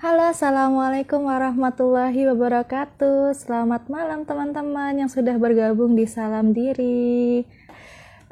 [0.00, 3.36] Halo, Assalamualaikum warahmatullahi wabarakatuh.
[3.36, 7.44] Selamat malam teman-teman yang sudah bergabung di Salam Diri.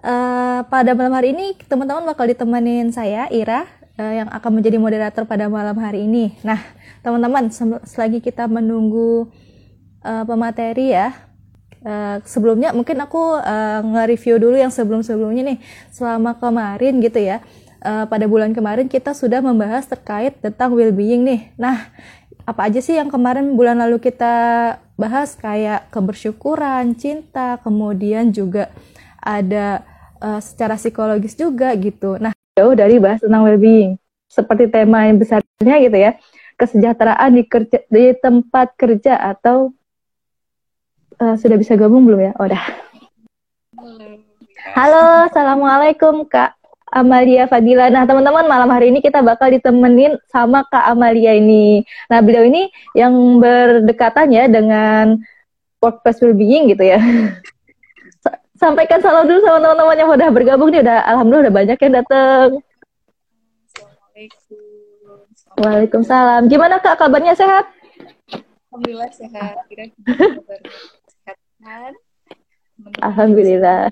[0.01, 3.69] Uh, pada malam hari ini, teman-teman bakal ditemenin saya, Ira,
[4.01, 6.41] uh, yang akan menjadi moderator pada malam hari ini.
[6.41, 6.57] Nah,
[7.05, 7.53] teman-teman,
[7.85, 9.29] selagi kita menunggu
[10.09, 11.13] uh, pemateri ya,
[11.85, 15.59] uh, sebelumnya mungkin aku uh, nge-review dulu yang sebelum-sebelumnya nih.
[15.93, 17.45] Selama kemarin gitu ya,
[17.83, 21.41] uh, pada bulan kemarin kita sudah membahas terkait tentang well-being nih.
[21.55, 21.91] Nah,
[22.49, 24.35] apa aja sih yang kemarin bulan lalu kita
[24.99, 28.73] bahas kayak kebersyukuran, cinta, kemudian juga
[29.23, 29.85] ada
[30.19, 32.19] uh, secara psikologis juga gitu.
[32.19, 34.01] Nah, jauh dari bahas tentang well-being.
[34.29, 36.13] Seperti tema yang besarnya gitu ya,
[36.61, 39.73] kesejahteraan di kerja di tempat kerja atau
[41.23, 42.33] uh, sudah bisa gabung belum ya?
[42.37, 42.65] Oh, udah.
[44.75, 46.58] Halo, assalamualaikum Kak.
[46.93, 47.93] Amalia Fadila.
[47.93, 51.85] Nah, teman-teman, malam hari ini kita bakal ditemenin sama Kak Amalia ini.
[52.09, 55.21] Nah, beliau ini yang berdekatan ya dengan
[55.79, 57.01] workplace well-being gitu ya.
[58.63, 60.83] Sampaikan salam dulu sama teman-teman yang udah bergabung nih.
[60.83, 62.49] Udah, alhamdulillah udah banyak yang datang.
[63.71, 64.79] Assalamualaikum.
[65.59, 66.43] Waalaikumsalam.
[66.51, 67.71] Gimana Kak, kabarnya sehat?
[68.69, 69.55] Alhamdulillah sehat.
[69.71, 70.27] Kira-kira
[71.27, 71.95] sehat?
[73.03, 73.91] Alhamdulillah.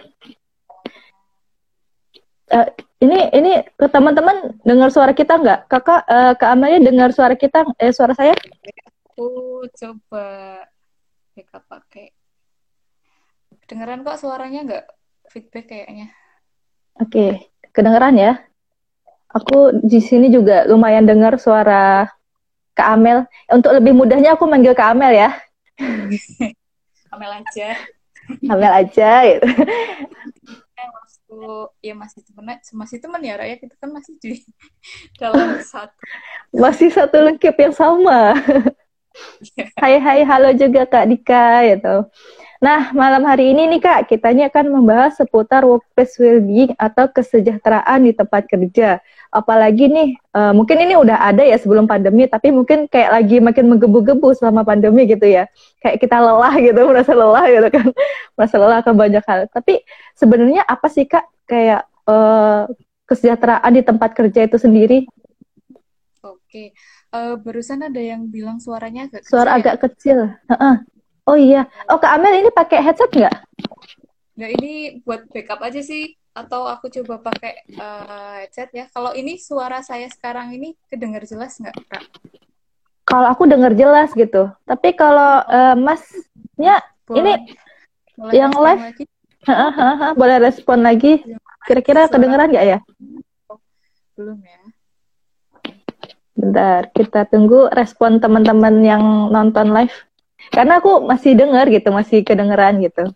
[2.47, 2.69] Uh,
[3.03, 5.61] ini ini ke teman-teman dengar suara kita nggak?
[5.67, 8.39] Kakak uh, Kak Amalia dengar suara kita eh suara saya?
[9.13, 10.27] Aku coba
[11.35, 12.15] backup pakai.
[13.67, 14.85] Kedengeran kok suaranya nggak
[15.29, 16.15] feedback kayaknya.
[16.97, 17.31] Oke, okay.
[17.75, 18.33] kedengeran ya.
[19.35, 22.09] Aku di sini juga lumayan dengar suara
[22.79, 23.27] Kak Amel.
[23.51, 25.31] Untuk lebih mudahnya aku manggil Kak Amel ya.
[27.13, 27.69] Amel aja.
[28.51, 29.47] Amel aja gitu
[31.27, 34.39] aku ya masih temen masih teman ya Raya kita kan masih di
[35.21, 35.99] dalam satu
[36.55, 38.39] masih satu lengkap yang sama.
[39.81, 42.05] Hai hai halo juga Kak Dika gitu.
[42.57, 48.17] Nah, malam hari ini nih Kak, kita akan membahas seputar workplace well-being atau kesejahteraan di
[48.17, 49.05] tempat kerja.
[49.29, 53.69] Apalagi nih, uh, mungkin ini udah ada ya sebelum pandemi, tapi mungkin kayak lagi makin
[53.77, 55.45] menggebu-gebu selama pandemi gitu ya.
[55.85, 57.87] Kayak kita lelah gitu, merasa lelah gitu kan.
[58.33, 59.41] merasa lelah akan banyak hal.
[59.53, 59.85] Tapi
[60.17, 62.65] sebenarnya apa sih Kak kayak uh,
[63.05, 65.05] kesejahteraan di tempat kerja itu sendiri?
[66.25, 66.73] Oke,
[67.13, 69.81] uh, barusan ada yang bilang suaranya agak Suara kecil, agak ya?
[69.85, 70.19] kecil.
[70.49, 70.77] Uh -uh.
[71.27, 71.67] Oh iya.
[71.91, 73.35] Oh Kak Amel ini pakai headset nggak?
[74.39, 74.73] Nggak, ini
[75.03, 76.15] buat backup aja sih.
[76.37, 78.87] Atau aku coba pakai uh, headset ya.
[78.95, 82.03] Kalau ini suara saya sekarang ini kedengar jelas nggak, Kak?
[83.07, 84.53] Kalau aku dengar jelas gitu.
[84.63, 87.19] Tapi kalau uh, Masnya Boleh.
[87.19, 87.33] ini
[88.15, 89.05] Boleh yang live, lagi?
[90.15, 91.27] boleh respon lagi.
[91.67, 92.79] Kira-kira kedengeran nggak ya?
[94.15, 94.63] Belum ya.
[96.37, 99.03] Bentar, kita tunggu respon teman-teman yang
[99.35, 100.06] nonton live.
[100.53, 103.11] Karena aku masih dengar gitu, masih kedengeran gitu.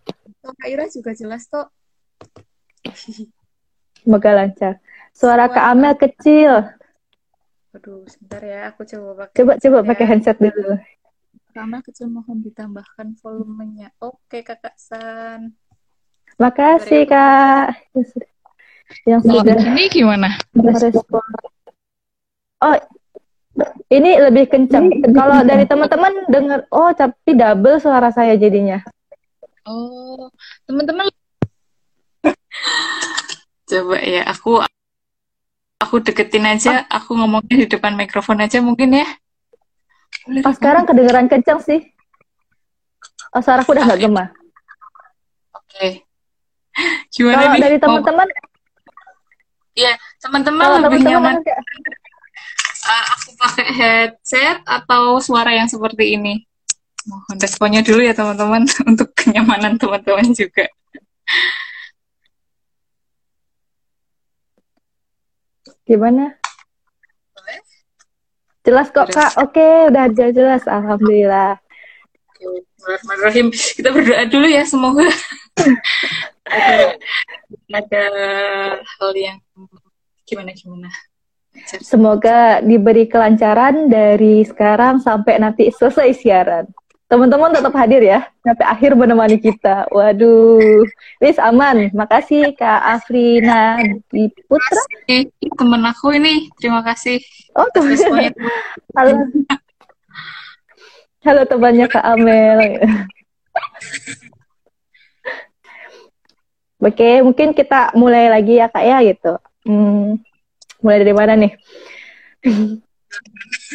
[0.45, 1.69] Oh, Kak Ira juga jelas kok.
[4.01, 4.81] Semoga lancar.
[5.13, 6.65] Suara Kak Amel kecil.
[7.77, 9.37] Aduh, sebentar ya, aku coba pakai.
[9.37, 9.87] Coba coba ya.
[9.93, 10.75] pakai handset dulu.
[11.53, 13.93] Kak Amel kecil mohon ditambahkan volumenya.
[14.01, 15.55] Oke, Kakak San.
[16.41, 17.77] Makasih, Kak.
[19.05, 20.35] Yang sudah ini gimana?
[20.57, 21.23] Merespon.
[22.61, 22.77] Oh,
[23.91, 24.91] ini lebih kencang.
[25.13, 28.81] Kalau dari teman-teman dengar, oh tapi double suara saya jadinya.
[29.67, 30.31] Oh,
[30.65, 31.09] teman-teman.
[33.71, 34.59] Coba ya, aku
[35.81, 36.97] aku deketin aja, oh.
[37.03, 39.07] aku ngomongnya di depan mikrofon aja mungkin ya.
[40.45, 41.81] Pas oh, sekarang kedengeran kencang sih.
[43.31, 44.29] Oh, suaraku udah nggak gemah.
[45.55, 45.71] Oke.
[45.71, 45.93] Okay.
[47.15, 48.27] Gimana Kalau dari teman-teman?
[49.79, 52.00] Iya, teman-teman lebih temen -temen nyaman
[52.87, 56.45] uh, aku pakai headset atau suara yang seperti ini?
[57.09, 60.69] Mohon responnya dulu ya teman-teman untuk kenyamanan teman-teman juga.
[65.89, 66.39] Gimana?
[68.61, 69.41] Jelas kok kak.
[69.41, 70.63] Oke, udah jelas.
[70.69, 71.59] Alhamdulillah.
[72.41, 73.47] Bismillahirrahmanirrahim.
[73.53, 75.09] Kita berdoa dulu ya semoga
[76.49, 76.97] ada,
[77.81, 78.05] ada
[78.81, 79.39] hal yang
[80.25, 80.89] gimana gimana.
[81.67, 86.65] Semoga diberi kelancaran dari sekarang sampai nanti selesai siaran.
[87.11, 89.91] Teman-teman tetap hadir ya, sampai akhir menemani kita.
[89.91, 90.87] Waduh,
[91.19, 91.91] Wis aman.
[91.91, 93.83] Makasih Kak Afrina
[94.15, 94.83] di Putra.
[95.43, 97.19] Temen aku ini, terima kasih.
[97.59, 97.99] Oh, teman.
[98.95, 99.27] Halo.
[101.27, 102.79] Halo temannya Kak Amel.
[106.81, 109.35] Oke, mungkin kita mulai lagi ya Kak ya gitu.
[109.69, 110.17] Hmm,
[110.81, 111.53] mulai dari mana nih?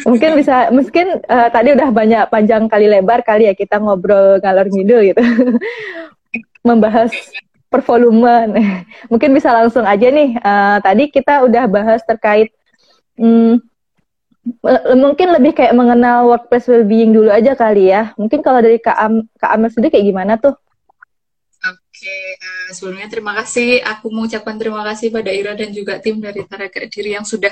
[0.04, 4.68] mungkin bisa mungkin uh, tadi udah banyak panjang kali lebar kali ya kita ngobrol ngalor
[4.68, 5.22] ngidul gitu.
[6.66, 7.14] Membahas
[7.70, 8.58] pervolumen.
[9.12, 12.50] Mungkin bisa langsung aja nih uh, tadi kita udah bahas terkait
[13.14, 13.62] hmm,
[14.94, 18.14] mungkin lebih kayak mengenal workplace well-being dulu aja kali ya.
[18.18, 20.54] Mungkin kalau dari kak Am kak Amel sendiri kayak gimana tuh
[21.96, 23.80] Oke, uh, sebelumnya terima kasih.
[23.80, 27.48] Aku mengucapkan terima kasih pada Ira dan juga tim dari Taraga Diri yang sudah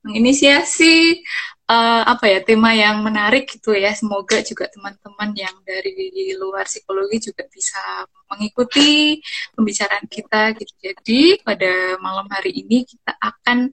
[0.00, 1.20] menginisiasi
[1.68, 3.92] uh, apa ya tema yang menarik gitu ya.
[3.94, 9.20] Semoga juga teman-teman yang dari luar psikologi juga bisa mengikuti
[9.52, 10.72] pembicaraan kita gitu.
[10.80, 13.70] Jadi pada malam hari ini kita akan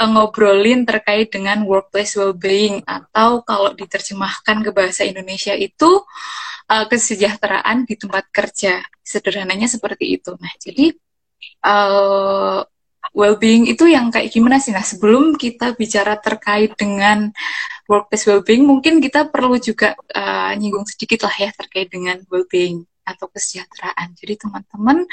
[0.00, 6.02] uh, ngobrolin terkait dengan workplace well-being atau kalau diterjemahkan ke bahasa Indonesia itu
[6.70, 8.80] uh, kesejahteraan di tempat kerja.
[9.04, 10.32] Sederhananya seperti itu.
[10.38, 10.94] Nah, jadi
[11.66, 12.62] uh,
[13.14, 14.74] well-being itu yang kayak gimana sih?
[14.74, 17.30] Nah, sebelum kita bicara terkait dengan
[17.86, 23.26] workplace well-being, mungkin kita perlu juga uh, nyinggung sedikit lah ya terkait dengan well-being atau
[23.30, 24.14] kesejahteraan.
[24.14, 25.04] Jadi teman-teman,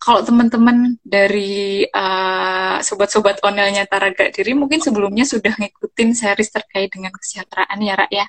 [0.00, 7.12] kalau teman-teman dari uh, sobat-sobat onelnya Taraga Diri mungkin sebelumnya sudah ngikutin series terkait dengan
[7.14, 8.26] kesejahteraan ya Rak ya.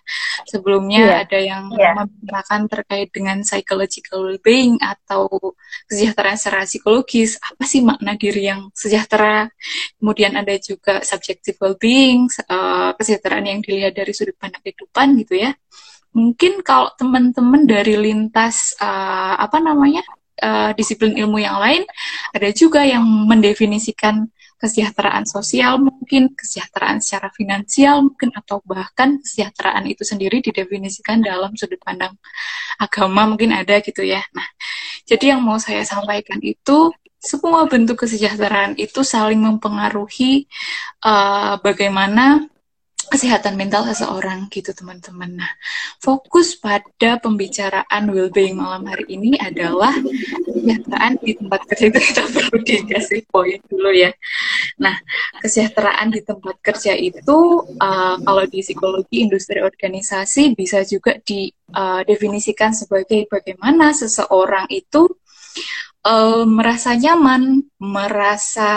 [0.47, 1.21] Sebelumnya yeah.
[1.23, 1.93] ada yang yeah.
[1.95, 5.27] membicarakan terkait dengan psychological well-being atau
[5.91, 7.35] kesejahteraan secara psikologis.
[7.39, 9.51] Apa sih makna diri yang sejahtera?
[9.99, 15.51] Kemudian ada juga subjective well-being, uh, kesejahteraan yang dilihat dari sudut pandang kehidupan gitu ya
[16.15, 20.01] mungkin kalau teman-teman dari lintas uh, apa namanya
[20.39, 21.83] uh, disiplin ilmu yang lain
[22.31, 30.07] ada juga yang mendefinisikan kesejahteraan sosial mungkin kesejahteraan secara finansial mungkin atau bahkan kesejahteraan itu
[30.07, 32.15] sendiri didefinisikan dalam sudut pandang
[32.79, 34.23] agama mungkin ada gitu ya.
[34.31, 34.47] Nah
[35.03, 36.89] jadi yang mau saya sampaikan itu
[37.19, 40.47] semua bentuk kesejahteraan itu saling mempengaruhi
[41.03, 42.47] uh, bagaimana
[43.09, 45.39] kesehatan mental seseorang gitu teman-teman.
[45.39, 45.51] Nah,
[46.01, 49.93] fokus pada pembicaraan well-being malam hari ini adalah
[50.45, 54.11] kesejahteraan di tempat kerja itu kita perlu dikasih poin dulu ya.
[54.81, 54.95] Nah,
[55.41, 57.37] kesejahteraan di tempat kerja itu
[57.79, 65.05] uh, kalau di psikologi industri organisasi bisa juga didefinisikan uh, sebagai bagaimana seseorang itu
[66.05, 68.71] uh, merasa nyaman, merasa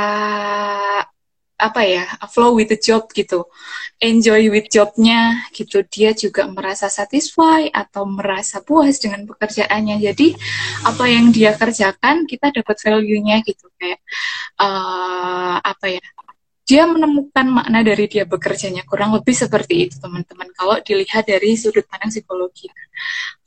[1.58, 3.50] apa ya flow with the job gitu.
[3.98, 5.82] Enjoy with jobnya gitu.
[5.90, 9.98] Dia juga merasa satisfied atau merasa puas dengan pekerjaannya.
[9.98, 10.38] Jadi
[10.86, 13.66] apa yang dia kerjakan kita dapat value-nya gitu.
[13.74, 13.98] Kayak
[14.62, 16.04] uh, apa ya
[16.68, 18.84] dia menemukan makna dari dia bekerjanya.
[18.84, 20.52] Kurang lebih seperti itu teman-teman.
[20.52, 22.70] Kalau dilihat dari sudut pandang psikologi.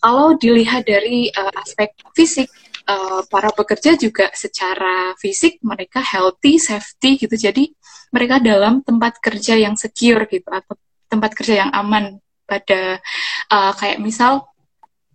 [0.01, 2.49] Kalau dilihat dari uh, aspek fisik
[2.89, 7.35] uh, para pekerja juga secara fisik mereka healthy safety gitu.
[7.37, 7.69] Jadi
[8.11, 10.75] mereka dalam tempat kerja yang secure gitu atau
[11.07, 12.19] tempat kerja yang aman.
[12.45, 12.99] Pada
[13.47, 14.43] uh, kayak misal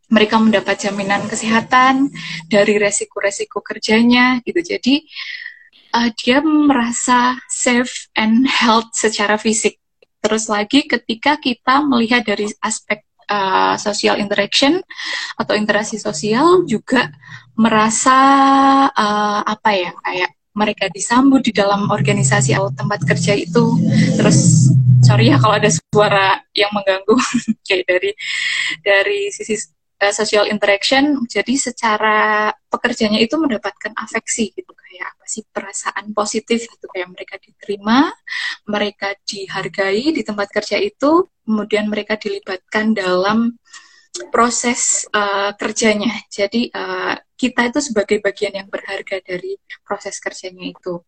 [0.08, 2.08] mereka mendapat jaminan kesehatan
[2.48, 4.64] dari resiko-resiko kerjanya gitu.
[4.64, 5.04] Jadi
[5.92, 9.76] uh, dia merasa safe and health secara fisik.
[10.24, 14.80] Terus lagi ketika kita melihat dari aspek uh, social interaction
[15.38, 17.10] atau interaksi sosial juga
[17.58, 18.18] merasa
[18.90, 23.76] uh, apa ya kayak mereka disambut di dalam organisasi atau tempat kerja itu.
[24.16, 24.72] Terus
[25.04, 27.14] sorry ya kalau ada suara yang mengganggu
[27.68, 28.10] kayak dari
[28.80, 29.54] dari sisi
[30.00, 31.28] uh, social interaction.
[31.28, 37.36] Jadi secara pekerjanya itu mendapatkan afeksi gitu kayak apa sih perasaan positif gitu kayak mereka
[37.36, 38.08] diterima,
[38.64, 43.60] mereka dihargai di tempat kerja itu, kemudian mereka dilibatkan dalam
[44.32, 46.24] proses uh, kerjanya.
[46.32, 51.04] Jadi uh, kita itu sebagai bagian yang berharga dari proses kerjanya itu.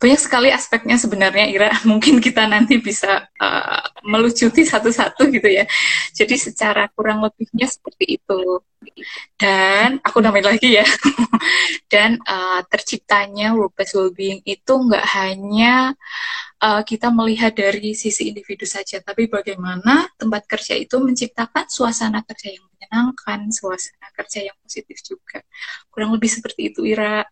[0.00, 5.64] Banyak sekali aspeknya sebenarnya Ira, mungkin kita nanti bisa uh, melucuti satu-satu gitu ya.
[6.16, 8.64] Jadi secara kurang lebihnya seperti itu.
[9.36, 10.86] Dan aku namain lagi ya.
[11.92, 15.92] Dan uh, terciptanya workplace well-being itu nggak hanya
[16.64, 22.56] uh, kita melihat dari sisi individu saja, tapi bagaimana tempat kerja itu menciptakan suasana kerja
[22.56, 25.46] yang menyenangkan, suasana kerja yang positif juga.
[25.94, 27.22] Kurang lebih seperti itu, Ira.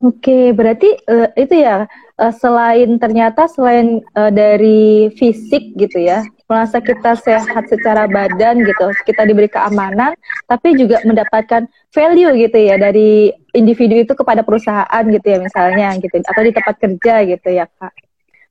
[0.00, 1.84] Oke, berarti uh, itu ya
[2.16, 8.96] uh, selain ternyata selain uh, dari fisik gitu ya, merasa kita sehat secara badan gitu,
[9.04, 10.16] kita diberi keamanan,
[10.48, 16.16] tapi juga mendapatkan value gitu ya dari individu itu kepada perusahaan gitu ya misalnya gitu,
[16.16, 17.92] atau di tempat kerja gitu ya kak.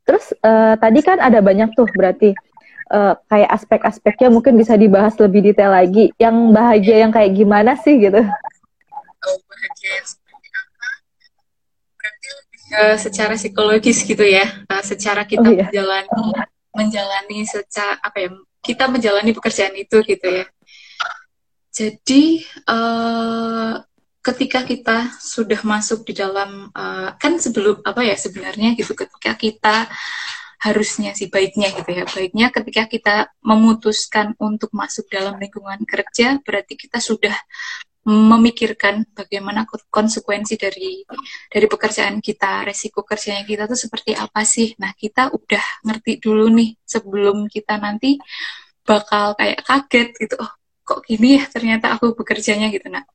[0.06, 2.38] Terus uh, tadi kan ada banyak tuh berarti
[2.92, 6.12] uh, kayak aspek-aspeknya mungkin bisa dibahas lebih detail lagi.
[6.18, 8.22] Yang bahagia yang kayak gimana sih gitu?
[9.26, 9.94] Bahagia
[12.76, 15.66] uh, secara psikologis gitu ya, uh, secara kita oh, iya.
[15.70, 16.26] menjalani
[16.70, 18.30] menjalani secara apa ya,
[18.62, 20.46] kita menjalani pekerjaan itu gitu ya.
[21.74, 23.80] Jadi uh,
[24.20, 29.78] ketika kita sudah masuk di dalam uh, kan sebelum apa ya sebenarnya gitu ketika kita
[30.60, 36.76] harusnya sih baiknya gitu ya baiknya ketika kita memutuskan untuk masuk dalam lingkungan kerja berarti
[36.76, 37.36] kita sudah
[38.10, 41.04] memikirkan bagaimana konsekuensi dari
[41.52, 44.74] dari pekerjaan kita, resiko kerjanya kita tuh seperti apa sih.
[44.80, 48.18] Nah, kita udah ngerti dulu nih sebelum kita nanti
[48.82, 50.36] bakal kayak kaget gitu.
[50.42, 50.52] Oh,
[50.82, 52.88] kok gini ya ternyata aku bekerjanya gitu.
[52.90, 53.06] Nah,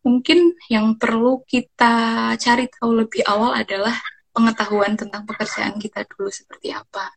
[0.00, 1.94] mungkin yang perlu kita
[2.38, 3.98] cari tahu lebih awal adalah
[4.32, 7.12] pengetahuan tentang pekerjaan kita dulu seperti apa.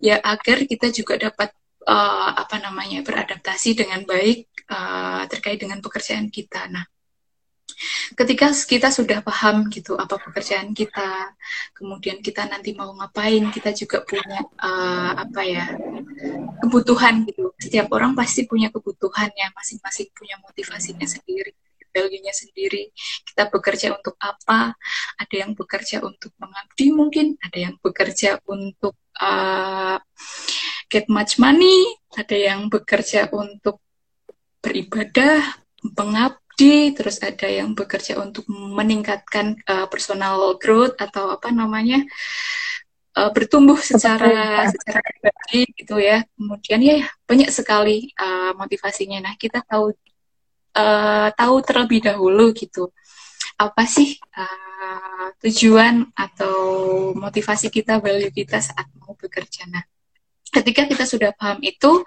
[0.00, 1.52] Ya, agar kita juga dapat
[1.84, 6.72] uh, apa namanya beradaptasi dengan baik uh, terkait dengan pekerjaan kita.
[6.72, 6.84] Nah,
[8.16, 11.36] ketika kita sudah paham gitu apa pekerjaan kita,
[11.76, 15.64] kemudian kita nanti mau ngapain, kita juga punya uh, apa ya
[16.64, 17.52] kebutuhan gitu.
[17.60, 21.52] Setiap orang pasti punya kebutuhannya, masing-masing punya motivasinya sendiri
[21.90, 22.90] value-nya sendiri.
[23.26, 24.74] Kita bekerja untuk apa?
[25.18, 29.98] Ada yang bekerja untuk mengabdi mungkin, ada yang bekerja untuk uh,
[30.90, 33.78] get much money, ada yang bekerja untuk
[34.60, 35.44] beribadah,
[35.94, 42.04] pengabdi, terus ada yang bekerja untuk meningkatkan uh, personal growth atau apa namanya
[43.16, 46.22] uh, bertumbuh secara secara pribadi gitu ya.
[46.36, 49.18] Kemudian ya banyak sekali uh, motivasinya.
[49.24, 49.94] Nah kita tahu
[50.80, 52.88] uh, tahu terlebih dahulu gitu
[53.60, 56.56] apa sih uh, tujuan atau
[57.12, 59.68] motivasi kita, value kita saat mau bekerja.
[59.68, 59.84] Nah,
[60.48, 62.00] ketika kita sudah paham itu,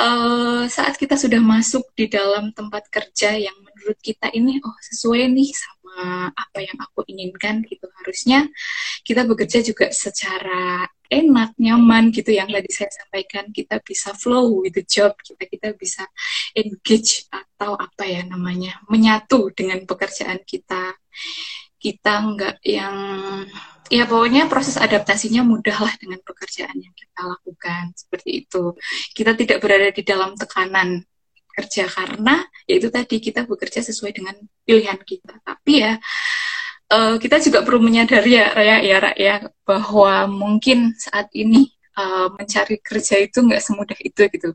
[0.00, 5.28] uh, saat kita sudah masuk di dalam tempat kerja yang menurut kita ini oh sesuai
[5.30, 8.50] nih sama apa yang aku inginkan gitu harusnya
[9.06, 13.50] kita bekerja juga secara enak nyaman gitu yang tadi saya sampaikan.
[13.50, 16.04] Kita bisa flow with the job kita kita bisa
[16.56, 20.96] engage atau apa ya namanya menyatu dengan pekerjaan kita.
[21.76, 22.96] Kita nggak yang
[23.92, 28.72] ya pokoknya proses adaptasinya mudah lah dengan pekerjaan yang kita lakukan seperti itu.
[29.12, 31.04] Kita tidak berada di dalam tekanan
[31.54, 34.34] kerja karena yaitu tadi kita bekerja sesuai dengan
[34.66, 35.38] pilihan kita.
[35.44, 35.94] Tapi ya
[36.90, 42.78] uh, kita juga perlu menyadari ya Raya ya Raya bahwa mungkin saat ini uh, mencari
[42.82, 44.48] kerja itu nggak semudah itu gitu.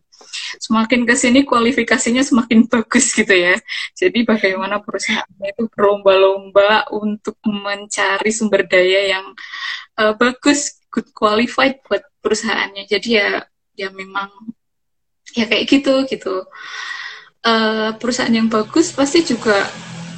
[0.60, 3.56] Semakin ke sini kualifikasinya semakin bagus gitu ya.
[3.96, 9.26] Jadi bagaimana perusahaannya itu berlomba-lomba untuk mencari sumber daya yang
[9.98, 12.86] uh, bagus, good qualified buat perusahaannya.
[12.86, 13.44] Jadi ya
[13.80, 14.30] ya memang
[15.34, 16.44] ya kayak gitu gitu.
[17.40, 19.64] Uh, perusahaan yang bagus pasti juga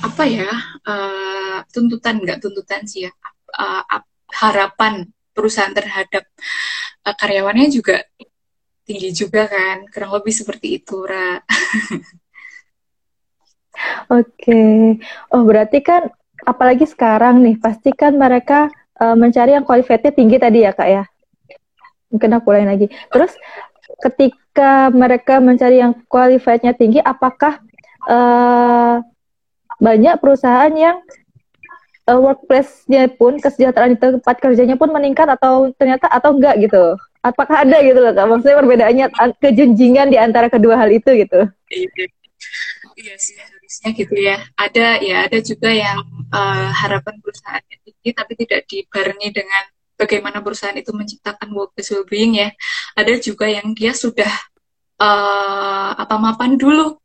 [0.01, 0.49] apa ya
[0.85, 3.11] uh, tuntutan nggak tuntutan sih ya
[3.57, 3.83] uh,
[4.33, 6.25] harapan perusahaan terhadap
[7.05, 8.01] uh, karyawannya juga
[8.85, 11.39] tinggi juga kan kurang lebih seperti itu Ra.
[14.11, 14.99] Oke,
[15.31, 16.11] oh berarti kan
[16.43, 18.67] apalagi sekarang nih pasti kan mereka
[18.99, 21.03] uh, mencari yang qualifiednya tinggi tadi ya kak ya.
[22.11, 22.91] Mungkin aku lain lagi.
[23.09, 23.31] Terus
[24.03, 27.63] ketika mereka mencari yang qualifiednya tinggi, apakah
[28.05, 28.99] uh,
[29.81, 31.01] banyak perusahaan yang
[32.05, 36.95] uh, workplace-nya pun kesejahteraan di tempat kerjanya pun meningkat atau ternyata atau enggak gitu.
[37.21, 38.25] Apakah ada gitu loh kak?
[38.29, 39.05] Maksudnya perbedaannya
[39.41, 41.49] kejunjingan di antara kedua hal itu gitu.
[41.69, 43.13] Iya.
[43.17, 44.37] Sih harusnya gitu ya.
[44.57, 49.63] Ada ya ada juga yang uh, harapan perusahaannya tinggi tapi tidak dibarengi dengan
[49.97, 52.49] bagaimana perusahaan itu menciptakan workplace well-being ya.
[52.93, 54.29] Ada juga yang dia sudah
[55.01, 57.00] uh, apa mapan dulu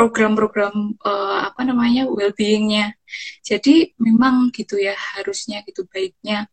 [0.00, 2.96] program-program uh, apa namanya well-beingnya.
[3.44, 6.48] Jadi memang gitu ya harusnya gitu baiknya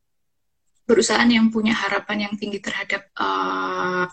[0.83, 4.03] perusahaan yang punya harapan yang tinggi terhadap uh,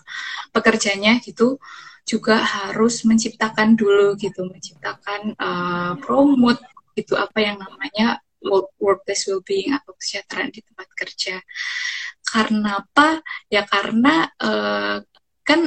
[0.55, 1.59] pekerjanya gitu
[2.07, 6.63] juga harus menciptakan dulu gitu menciptakan uh, promote
[6.95, 11.35] gitu apa yang namanya work workplace well-being atau kesejahteraan di tempat kerja.
[12.23, 13.19] Karena apa?
[13.51, 15.03] Ya karena uh,
[15.43, 15.59] kan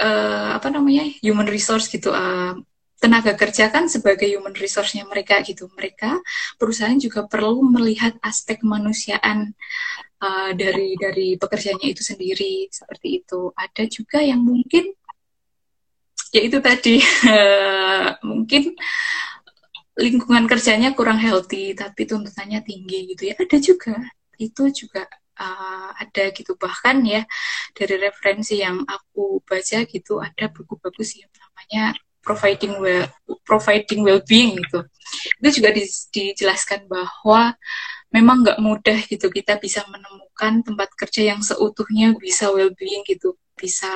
[0.00, 2.56] uh, apa namanya human resource gitu uh,
[3.00, 5.72] tenaga kerja kan sebagai human resource-nya mereka gitu.
[5.72, 6.20] Mereka
[6.60, 9.56] perusahaan juga perlu melihat aspek kemanusiaan
[10.20, 13.50] uh, dari dari pekerjaannya itu sendiri seperti itu.
[13.56, 14.92] Ada juga yang mungkin
[16.30, 17.00] ya itu tadi
[18.30, 18.76] mungkin
[19.98, 23.34] lingkungan kerjanya kurang healthy tapi tuntutannya tinggi gitu ya.
[23.40, 23.96] Ada juga
[24.36, 25.08] itu juga
[25.40, 27.24] uh, ada gitu bahkan ya
[27.72, 31.96] dari referensi yang aku baca gitu ada buku bagus yang namanya
[32.30, 33.10] providing well
[33.42, 34.86] providing well-being gitu
[35.42, 35.82] itu juga di,
[36.14, 37.58] dijelaskan bahwa
[38.14, 43.34] memang nggak mudah gitu kita bisa menemukan tempat kerja yang seutuhnya bisa well being gitu
[43.58, 43.90] bisa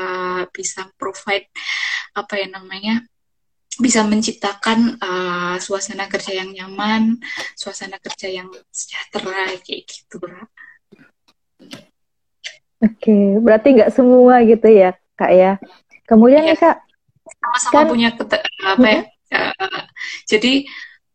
[0.50, 1.46] bisa provide
[2.18, 3.06] apa ya namanya
[3.74, 7.18] bisa menciptakan uh, suasana kerja yang nyaman,
[7.58, 10.22] suasana kerja yang sejahtera kayak gitu.
[12.78, 15.58] Oke, berarti nggak semua gitu ya, Kak ya.
[16.06, 16.76] Kemudian ya, nih Kak,
[17.44, 18.08] sama-sama kan, punya
[18.64, 19.02] apa ya?
[19.34, 19.82] Uh,
[20.24, 20.64] jadi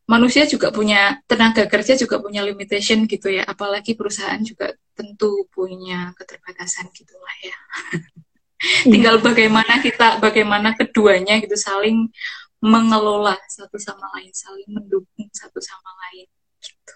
[0.10, 6.10] manusia juga punya tenaga kerja juga punya limitation gitu ya apalagi perusahaan juga tentu punya
[6.18, 8.90] keterbatasan gitulah ya iya.
[8.90, 12.10] tinggal bagaimana kita bagaimana keduanya gitu saling
[12.58, 16.26] mengelola satu sama lain saling mendukung satu sama lain
[16.58, 16.94] gitu.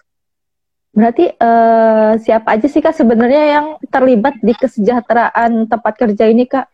[0.90, 6.66] berarti uh, siapa aja sih kak sebenarnya yang terlibat di kesejahteraan tempat kerja ini kak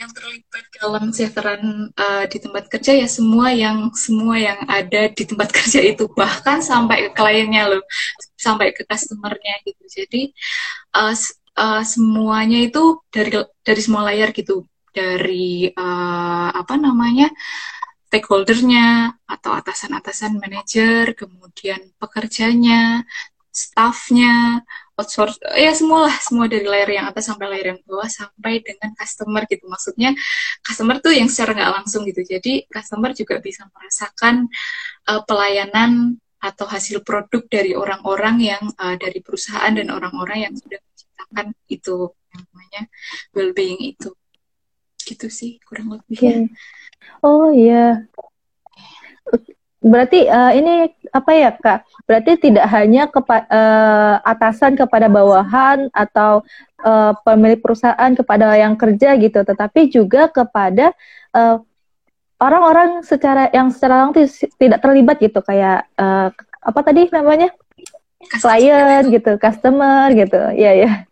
[0.00, 5.24] yang terlibat dalam kesejahteraan uh, di tempat kerja ya semua yang semua yang ada di
[5.28, 7.84] tempat kerja itu bahkan sampai ke kliennya loh
[8.40, 9.84] sampai ke customernya gitu.
[9.92, 10.22] Jadi
[10.96, 11.12] uh,
[11.60, 14.64] uh, semuanya itu dari dari semua layar gitu.
[14.90, 17.30] Dari uh, apa namanya
[18.10, 23.06] stakeholdernya atau atasan-atasan manajer kemudian pekerjanya
[23.54, 24.66] staffnya
[25.00, 29.42] outsource ya semualah semua dari layer yang atas sampai layer yang bawah sampai dengan customer
[29.48, 30.12] gitu maksudnya
[30.60, 34.46] customer tuh yang secara nggak langsung gitu jadi customer juga bisa merasakan
[35.08, 40.80] uh, pelayanan atau hasil produk dari orang-orang yang uh, dari perusahaan dan orang-orang yang sudah
[40.80, 41.96] menciptakan itu
[42.32, 42.82] yang namanya
[43.32, 44.12] well-being itu
[45.04, 46.28] gitu sih kurang lebih okay.
[46.28, 46.38] ya.
[47.24, 48.08] oh iya
[49.80, 51.88] berarti uh, ini apa ya kak?
[52.04, 56.44] Berarti tidak hanya kepa uh, atasan kepada bawahan atau
[56.84, 60.92] uh, pemilik perusahaan kepada yang kerja gitu, tetapi juga kepada
[62.38, 64.28] orang-orang uh, secara yang secara langsung
[64.60, 66.28] tidak terlibat gitu, kayak uh,
[66.60, 67.48] apa tadi namanya?
[68.20, 71.08] Klien gitu, customer gitu, ya ya.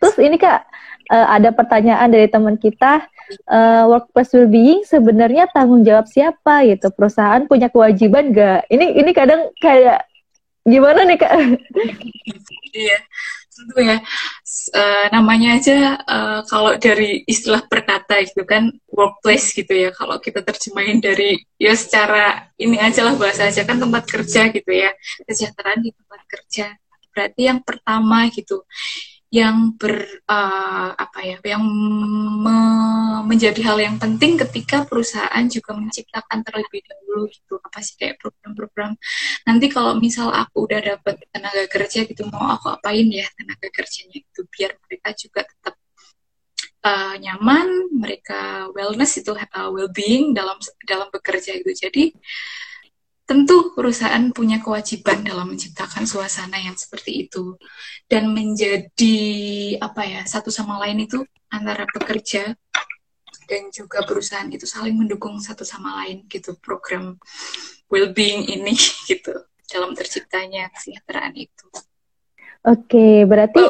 [0.00, 0.64] Terus ini kak
[1.12, 3.04] uh, ada pertanyaan dari teman kita
[3.48, 6.88] uh, workplace well-being sebenarnya tanggung jawab siapa gitu?
[6.94, 10.06] Perusahaan punya kewajiban gak ini ini kadang kayak
[10.62, 11.32] gimana nih kak?
[12.72, 12.98] Iya
[13.62, 13.98] tentu ya.
[14.72, 19.90] Uh, namanya aja uh, kalau dari istilah berkata itu kan workplace gitu ya.
[19.94, 24.70] Kalau kita terjemahin dari ya secara ini aja lah bahasa aja kan tempat kerja gitu
[24.72, 24.90] ya.
[25.28, 26.66] Kesejahteraan di tempat kerja.
[27.12, 28.64] Berarti yang pertama gitu
[29.32, 31.64] yang ber uh, apa ya yang
[32.44, 32.56] me,
[33.24, 37.56] menjadi hal yang penting ketika perusahaan juga menciptakan terlebih dahulu gitu.
[37.56, 38.92] Apa sih kayak program-program?
[39.48, 44.20] Nanti kalau misal aku udah dapat tenaga kerja gitu mau aku apain ya tenaga kerjanya
[44.20, 44.40] itu?
[44.52, 45.74] Biar mereka juga tetap
[46.84, 52.12] uh, nyaman mereka wellness itu uh, well-being dalam dalam bekerja itu jadi
[53.32, 57.56] tentu perusahaan punya kewajiban dalam menciptakan suasana yang seperti itu
[58.04, 59.16] dan menjadi
[59.80, 62.52] apa ya satu sama lain itu antara pekerja
[63.48, 67.16] dan juga perusahaan itu saling mendukung satu sama lain gitu program
[67.88, 68.76] well-being ini
[69.08, 69.32] gitu
[69.64, 71.66] dalam terciptanya kesejahteraan itu.
[72.68, 73.64] Oke, berarti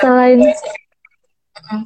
[0.00, 0.40] selain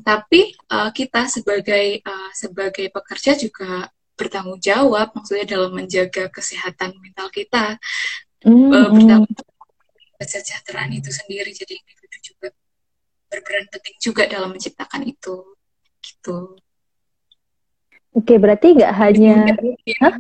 [0.07, 7.29] tapi uh, kita sebagai uh, sebagai pekerja juga bertanggung jawab maksudnya dalam menjaga kesehatan mental
[7.31, 7.77] kita.
[8.43, 8.73] Mm-hmm.
[8.73, 9.57] uh, bertanggung jawab
[10.17, 11.53] kesejahteraan itu sendiri.
[11.53, 12.49] Jadi individu juga
[13.29, 15.45] berperan penting juga dalam menciptakan itu.
[16.01, 16.57] Gitu.
[18.17, 19.45] Oke berarti nggak hanya
[20.01, 20.15] Hah?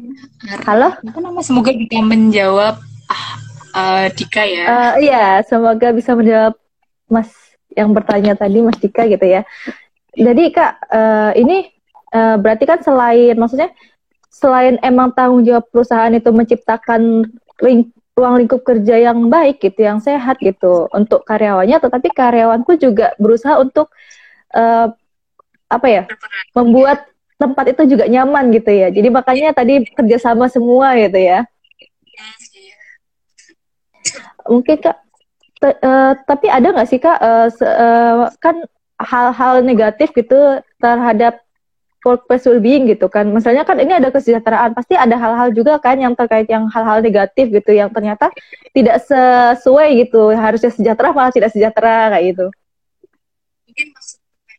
[0.69, 0.93] halo?
[1.41, 2.77] Semoga kita menjawab
[3.09, 3.33] ah,
[3.73, 4.65] uh, Dika ya.
[4.69, 6.61] Uh, iya semoga bisa menjawab
[7.09, 7.33] Mas
[7.73, 9.49] yang bertanya tadi Mas Dika gitu ya.
[10.13, 11.73] Jadi kak uh, ini
[12.15, 13.75] Uh, berarti kan selain maksudnya
[14.31, 17.25] selain emang tanggung jawab perusahaan itu menciptakan
[17.65, 23.13] ling ruang lingkup kerja yang baik gitu, yang sehat gitu untuk karyawannya, tetapi karyawanku juga
[23.21, 23.93] berusaha untuk
[24.57, 24.89] uh,
[25.69, 26.03] apa ya,
[26.57, 27.05] membuat
[27.37, 28.89] tempat itu juga nyaman gitu ya.
[28.89, 31.45] Jadi makanya tadi kerjasama semua gitu ya.
[34.49, 34.97] Mungkin kak,
[35.85, 38.65] uh, tapi ada nggak sih kak, uh, uh, kan
[38.97, 41.45] hal-hal negatif gitu terhadap
[42.07, 43.27] workplace well-being gitu kan.
[43.27, 47.51] Misalnya kan ini ada kesejahteraan, pasti ada hal-hal juga kan yang terkait yang hal-hal negatif
[47.51, 48.31] gitu yang ternyata
[48.71, 50.31] tidak sesuai gitu.
[50.39, 52.47] Harusnya sejahtera malah tidak sejahtera kayak gitu.
[53.67, 53.89] Mungkin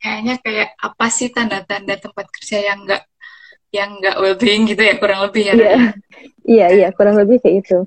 [0.03, 3.07] kayaknya kayak apa sih tanda-tanda tempat kerja yang enggak
[3.71, 5.53] yang enggak well-being gitu ya kurang lebih ya.
[5.55, 5.77] Iya.
[6.47, 7.77] Iya, iya, kurang lebih kayak itu.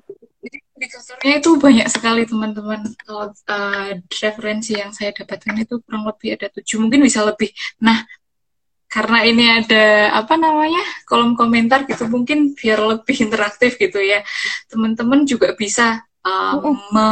[0.81, 2.89] Di kasurnya itu banyak sekali teman-teman.
[3.05, 7.53] Kalau uh, referensi yang saya dapatkan itu kurang lebih ada tujuh, mungkin bisa lebih.
[7.81, 8.05] Nah,
[8.91, 14.27] karena ini ada apa namanya kolom komentar gitu mungkin biar lebih interaktif gitu ya.
[14.67, 16.59] Teman-teman juga bisa uh,
[16.91, 17.07] me,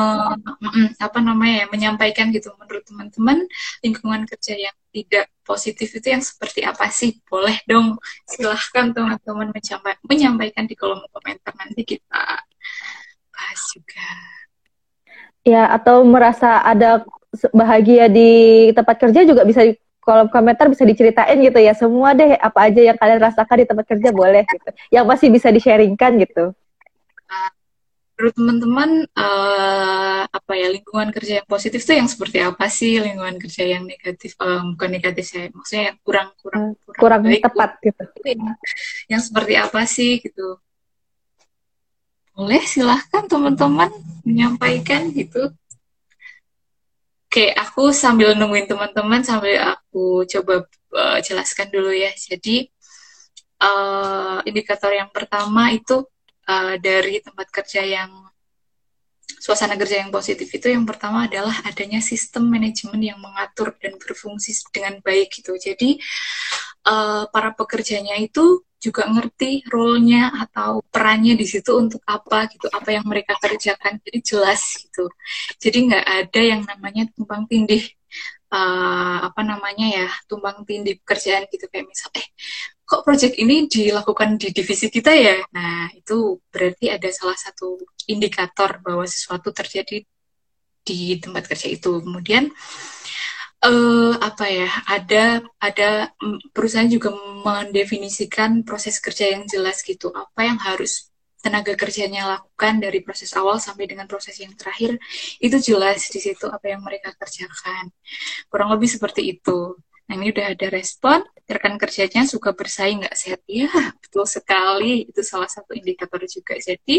[0.98, 2.50] apa namanya ya menyampaikan gitu.
[2.58, 3.46] Menurut teman-teman
[3.86, 7.22] lingkungan kerja yang tidak positif itu yang seperti apa sih?
[7.22, 7.94] Boleh dong
[8.26, 9.54] silahkan teman-teman
[10.02, 12.42] menyampaikan di kolom komentar nanti kita
[13.30, 14.10] bahas juga.
[15.46, 17.06] Ya atau merasa ada
[17.54, 18.30] bahagia di
[18.74, 19.62] tempat kerja juga bisa
[20.08, 23.84] kolom komentar bisa diceritain gitu ya semua deh apa aja yang kalian rasakan di tempat
[23.84, 24.70] kerja boleh gitu.
[24.88, 26.56] Yang masih bisa di sharingkan gitu.
[28.16, 32.96] Menurut teman-teman uh, apa ya lingkungan kerja yang positif tuh yang seperti apa sih?
[32.96, 37.20] Lingkungan kerja yang negatif um, bukan negatif saya maksudnya yang kurang kurang hmm, kurang, kurang
[37.28, 38.04] baik, tepat gitu.
[38.24, 38.42] yang,
[39.12, 40.56] yang seperti apa sih gitu?
[42.32, 43.92] Boleh silahkan teman-teman
[44.24, 45.52] menyampaikan gitu
[47.38, 52.10] Oke, aku sambil nungguin teman-teman sambil aku coba uh, jelaskan dulu ya.
[52.10, 52.66] Jadi
[53.62, 56.02] uh, indikator yang pertama itu
[56.50, 58.10] uh, dari tempat kerja yang
[59.36, 64.56] suasana kerja yang positif itu yang pertama adalah adanya sistem manajemen yang mengatur dan berfungsi
[64.72, 65.52] dengan baik gitu.
[65.60, 66.00] Jadi
[66.88, 72.88] uh, para pekerjanya itu juga ngerti role-nya atau perannya di situ untuk apa gitu, apa
[72.94, 74.00] yang mereka kerjakan.
[74.00, 75.10] Jadi jelas gitu.
[75.60, 77.84] Jadi nggak ada yang namanya tumpang tindih
[78.52, 82.26] uh, apa namanya ya tumbang tindih pekerjaan gitu kayak misal eh
[82.88, 85.36] kok project ini dilakukan di divisi kita ya?
[85.52, 87.76] Nah itu berarti ada salah satu
[88.08, 90.00] indikator bahwa sesuatu terjadi
[90.80, 92.00] di tempat kerja itu.
[92.00, 92.48] Kemudian
[93.60, 97.12] uh, apa ya ada ada mm, perusahaan juga
[97.44, 100.08] mendefinisikan proses kerja yang jelas gitu.
[100.08, 101.12] Apa yang harus
[101.44, 104.98] tenaga kerjanya lakukan dari proses awal sampai dengan proses yang terakhir
[105.38, 107.92] itu jelas di situ apa yang mereka kerjakan.
[108.48, 109.76] Kurang lebih seperti itu.
[110.08, 113.72] Nah ini udah ada respon rekan kerjanya suka bersaing nggak sehat ya
[114.04, 116.96] betul sekali itu salah satu indikator juga jadi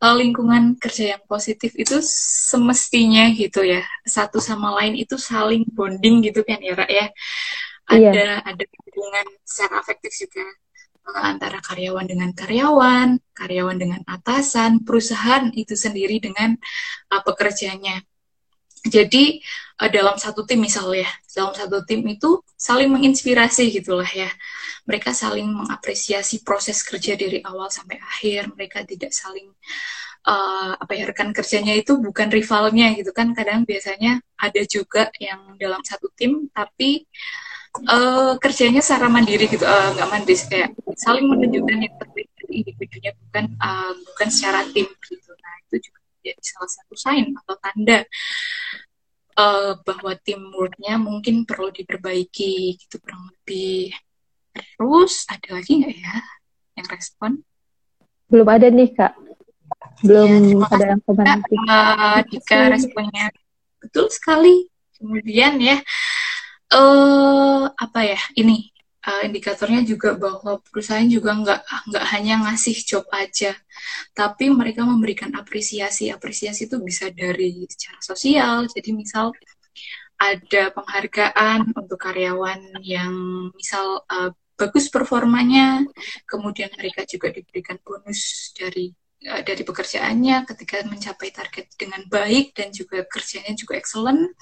[0.00, 2.00] eh, lingkungan kerja yang positif itu
[2.48, 7.06] semestinya gitu ya satu sama lain itu saling bonding gitu kan ya Ra ya
[7.92, 8.10] iya.
[8.10, 8.28] ada iya.
[8.42, 10.44] ada hubungan secara afektif juga
[11.04, 16.56] antara karyawan dengan karyawan, karyawan dengan atasan, perusahaan itu sendiri dengan
[17.12, 18.00] uh, pekerjanya.
[18.84, 19.40] Jadi
[19.80, 24.28] uh, dalam satu tim misalnya, dalam satu tim itu saling menginspirasi gitulah ya.
[24.84, 28.52] Mereka saling mengapresiasi proses kerja dari awal sampai akhir.
[28.52, 29.48] Mereka tidak saling
[30.28, 33.32] uh, apa ya rekan kerjanya itu bukan rivalnya gitu kan.
[33.32, 37.08] Kadang biasanya ada juga yang dalam satu tim tapi
[37.82, 42.52] uh, kerjanya secara mandiri gitu eh, nggak uh, mandiri kayak saling menunjukkan yang terbaik dari
[42.62, 45.23] individunya bukan uh, bukan secara tim gitu
[46.24, 47.98] nah itu juga jadi salah satu sign atau tanda
[49.36, 53.92] uh, bahwa teamworknya mungkin perlu diperbaiki gitu kurang lebih.
[54.54, 56.16] Terus ada lagi nggak ya
[56.78, 57.30] yang respon?
[58.30, 59.12] Belum ada nih kak.
[60.02, 63.26] Belum ya, ada yang komentar uh, jika responnya.
[63.82, 64.70] Betul sekali.
[64.94, 65.82] Kemudian ya
[66.72, 68.73] uh, apa ya ini
[69.06, 71.60] uh, indikatornya juga bahwa perusahaan juga nggak
[71.92, 73.52] nggak hanya ngasih job aja,
[74.16, 76.08] tapi mereka memberikan apresiasi.
[76.08, 78.66] Apresiasi itu bisa dari secara sosial.
[78.72, 79.32] Jadi misal
[80.18, 83.12] ada penghargaan untuk karyawan yang
[83.52, 85.82] misal uh, bagus performanya,
[86.30, 93.00] kemudian mereka juga diberikan bonus dari dari pekerjaannya ketika mencapai target dengan baik dan juga
[93.08, 94.36] kerjanya juga excellent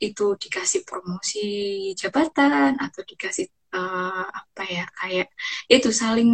[0.00, 1.48] itu dikasih promosi
[1.96, 5.28] jabatan atau dikasih uh, apa ya kayak
[5.70, 6.30] itu saling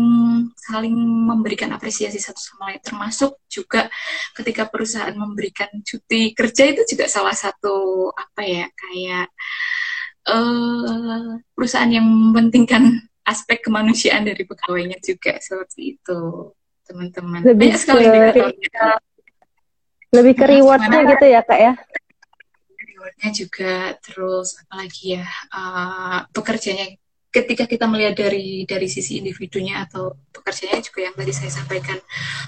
[0.57, 2.81] saling memberikan apresiasi satu sama lain.
[2.83, 3.89] Termasuk juga
[4.37, 9.27] ketika perusahaan memberikan cuti kerja itu juga salah satu apa ya kayak
[10.33, 15.39] uh, perusahaan yang mementingkan aspek kemanusiaan dari pegawainya juga.
[15.39, 16.21] Seperti itu
[16.87, 17.43] teman-teman.
[17.43, 18.45] Lebih sekali ke,
[20.15, 21.73] lebih ke rewardnya gitu ya kak ya?
[22.79, 26.95] Rewardnya juga terus apalagi ya uh, pekerjanya
[27.37, 31.99] ketika kita melihat dari dari sisi individunya atau pekerjaannya juga yang tadi saya sampaikan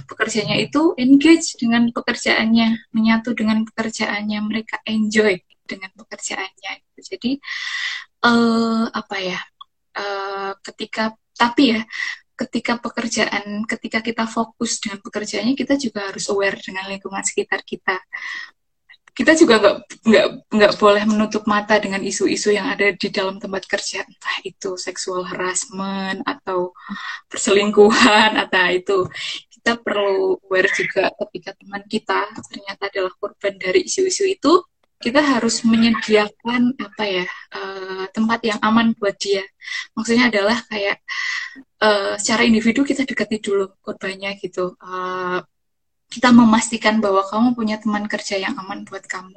[0.08, 5.36] pekerjanya itu engage dengan pekerjaannya menyatu dengan pekerjaannya mereka enjoy
[5.68, 6.72] dengan pekerjaannya.
[6.96, 7.36] Jadi
[8.24, 9.40] uh, apa ya
[10.00, 11.84] uh, ketika tapi ya
[12.38, 17.98] ketika pekerjaan ketika kita fokus dengan pekerjaannya kita juga harus aware dengan lingkungan sekitar kita
[19.18, 19.76] kita juga nggak
[20.06, 24.06] nggak nggak boleh menutup mata dengan isu-isu yang ada di dalam tempat kerja.
[24.06, 26.70] Entah itu seksual harassment atau
[27.26, 28.98] perselingkuhan atau itu.
[29.58, 34.62] Kita perlu aware juga ketika teman kita ternyata adalah korban dari isu-isu itu
[35.02, 37.26] kita harus menyediakan apa ya
[37.58, 39.42] uh, tempat yang aman buat dia.
[39.98, 41.02] Maksudnya adalah kayak
[41.82, 44.78] uh, secara individu kita dekati dulu korbannya gitu.
[44.78, 45.42] Uh,
[46.08, 49.36] kita memastikan bahwa kamu punya teman kerja yang aman buat kamu.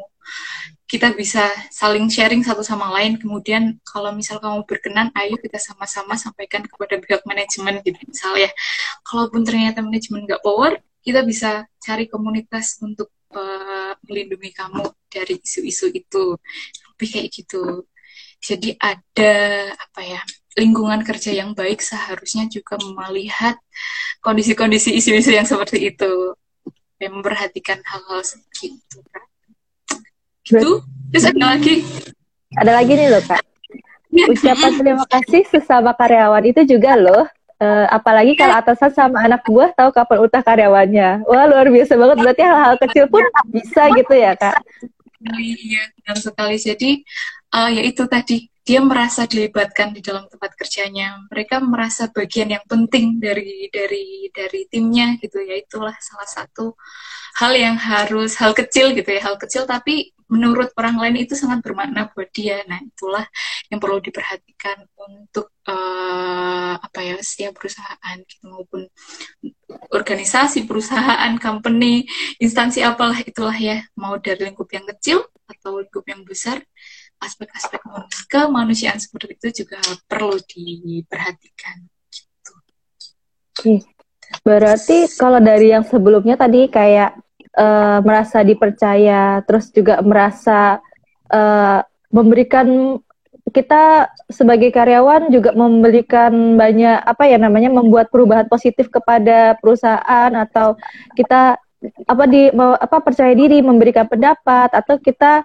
[0.87, 3.19] Kita bisa saling sharing satu sama lain.
[3.19, 8.49] Kemudian kalau misal kamu berkenan, ayo kita sama-sama sampaikan kepada pihak manajemen gitu misalnya.
[9.03, 15.91] Kalaupun ternyata manajemen nggak power, kita bisa cari komunitas untuk uh, melindungi kamu dari isu-isu
[15.91, 16.39] itu.
[16.95, 17.83] Lebih kayak gitu.
[18.41, 19.35] Jadi ada
[19.75, 20.21] apa ya
[20.55, 23.59] lingkungan kerja yang baik seharusnya juga melihat
[24.23, 26.35] kondisi-kondisi isu-isu yang seperti itu
[27.09, 29.25] memperhatikan hal-hal seperti itu kan
[30.51, 30.83] gitu.
[31.11, 31.75] Terus ada lagi?
[32.59, 33.43] Ada lagi nih loh kak.
[34.11, 34.27] Ya.
[34.27, 37.23] ucapan terima kasih sesama karyawan itu juga loh.
[37.61, 41.23] Uh, apalagi kalau atasan sama anak buah tahu kapan utah karyawannya.
[41.23, 42.17] Wah luar biasa banget.
[42.19, 44.59] Berarti hal-hal kecil pun bisa gitu ya kak?
[45.23, 46.59] Iya benar sekali.
[46.59, 47.07] Jadi
[47.55, 51.17] uh, ya itu tadi dia merasa dilibatkan di dalam tempat kerjanya.
[51.33, 55.57] Mereka merasa bagian yang penting dari dari dari timnya gitu ya.
[55.57, 56.77] Itulah salah satu
[57.41, 59.65] hal yang harus hal kecil gitu ya hal kecil.
[59.65, 62.61] Tapi menurut orang lain itu sangat bermakna buat dia.
[62.69, 63.25] Nah itulah
[63.73, 68.85] yang perlu diperhatikan untuk uh, apa ya setiap perusahaan gitu maupun
[69.89, 72.05] organisasi perusahaan company
[72.37, 73.81] instansi apalah itulah ya.
[73.97, 76.61] Mau dari lingkup yang kecil atau lingkup yang besar
[77.21, 77.81] aspek-aspek
[78.27, 79.77] kemanusiaan seperti itu juga
[80.09, 81.85] perlu diperhatikan.
[82.09, 82.53] Gitu.
[83.53, 83.73] Oke,
[84.41, 87.15] berarti kalau dari yang sebelumnya tadi kayak
[87.55, 90.81] uh, merasa dipercaya, terus juga merasa
[91.29, 92.97] uh, memberikan
[93.51, 100.79] kita sebagai karyawan juga memberikan banyak apa ya namanya membuat perubahan positif kepada perusahaan atau
[101.17, 101.59] kita
[102.05, 105.41] apa di apa percaya diri memberikan pendapat atau kita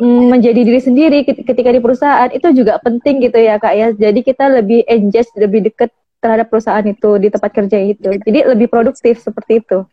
[0.00, 3.88] menjadi diri sendiri ketika di perusahaan itu juga penting gitu ya kak ya.
[3.92, 8.08] Jadi kita lebih engage lebih dekat terhadap perusahaan itu di tempat kerja itu.
[8.24, 9.84] Jadi lebih produktif seperti itu.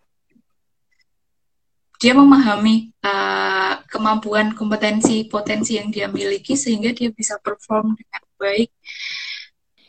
[1.99, 8.71] Dia memahami uh, kemampuan kompetensi potensi yang dia miliki sehingga dia bisa perform dengan baik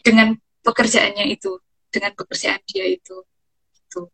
[0.03, 0.29] dengan
[0.67, 1.55] pekerjaannya itu
[1.87, 3.15] dengan pekerjaan dia itu.
[3.79, 4.11] Itu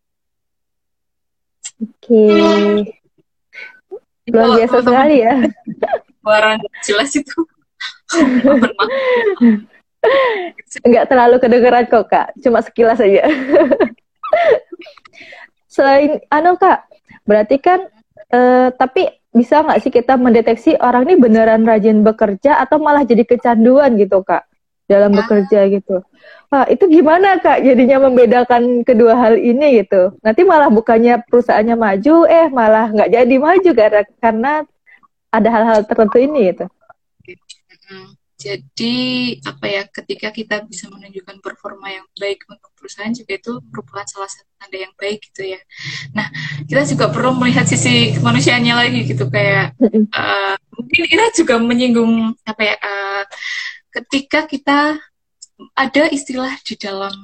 [1.81, 2.05] oke.
[2.05, 3.06] okay
[4.31, 5.35] luar biasa sekali ya.
[6.27, 7.39] suara jelas itu.
[10.87, 12.35] Enggak terlalu kedengeran kok kak.
[12.43, 13.31] Cuma sekilas aja.
[15.75, 16.83] Selain anu kak
[17.27, 17.87] berarti kan
[18.35, 23.29] uh, tapi bisa nggak sih kita mendeteksi orang ini beneran rajin bekerja atau malah jadi
[23.29, 24.49] kecanduan gitu kak
[24.87, 25.17] dalam ah.
[25.23, 26.03] bekerja gitu
[26.47, 30.15] Wah, itu gimana Kak jadinya membedakan kedua hal ini gitu?
[30.23, 34.53] Nanti malah bukannya perusahaannya maju, eh malah nggak jadi maju karena karena
[35.35, 36.71] ada hal-hal tertentu ini gitu.
[38.37, 38.97] Jadi
[39.43, 44.31] apa ya ketika kita bisa menunjukkan performa yang baik untuk perusahaan juga itu merupakan salah
[44.31, 45.61] satu tanda yang baik gitu ya.
[46.15, 46.31] Nah
[46.69, 49.75] kita juga perlu melihat sisi kemanusiaannya lagi gitu kayak
[50.15, 53.23] uh, mungkin ini juga menyinggung apa ya uh,
[53.97, 55.01] ketika kita
[55.73, 57.17] ada istilah di dalam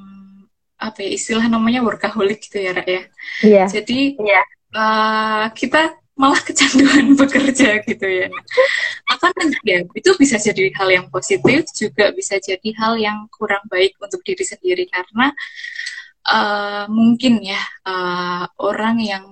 [0.80, 3.02] apa ya istilah namanya workaholic gitu ya Ra ya.
[3.44, 3.66] Yeah.
[3.68, 4.46] Jadi yeah.
[4.72, 8.32] Uh, kita malah kecanduan bekerja gitu ya.
[9.12, 9.32] Akan
[9.68, 14.24] ya itu bisa jadi hal yang positif juga bisa jadi hal yang kurang baik untuk
[14.24, 15.30] diri sendiri karena
[16.26, 19.24] uh, mungkin ya uh, orang yang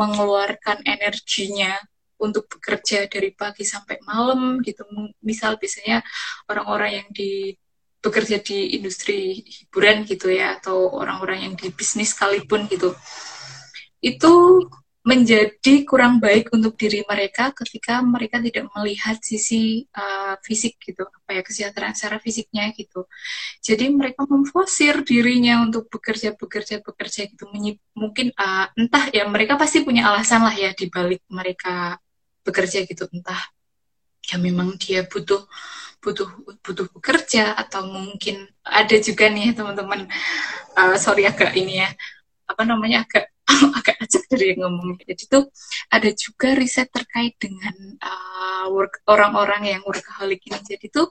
[0.00, 1.74] mengeluarkan energinya
[2.20, 4.84] untuk bekerja dari pagi sampai malam gitu.
[5.22, 6.02] Misal biasanya
[6.50, 7.54] orang-orang yang di
[7.98, 12.94] bekerja di industri hiburan gitu ya atau orang-orang yang di bisnis sekalipun gitu.
[13.98, 14.62] Itu
[15.08, 21.08] menjadi kurang baik untuk diri mereka ketika mereka tidak melihat sisi uh, fisik gitu.
[21.08, 23.08] Apa ya kesejahteraan secara fisiknya gitu.
[23.64, 27.48] Jadi mereka memfosir dirinya untuk bekerja bekerja bekerja gitu.
[27.96, 31.96] Mungkin uh, entah ya mereka pasti punya alasan lah ya di balik mereka
[32.48, 33.04] bekerja gitu.
[33.12, 33.40] Entah
[34.24, 35.44] ya memang dia butuh
[36.00, 36.28] butuh
[36.64, 40.08] butuh bekerja atau mungkin ada juga nih teman-teman.
[40.78, 41.90] Uh, sorry agak ini ya
[42.48, 43.28] apa namanya agak
[43.78, 45.44] agak acak dari yang ngomongnya jadi tuh
[45.92, 50.60] ada juga riset terkait dengan uh, work orang-orang yang workaholic ini.
[50.64, 51.08] Jadi tuh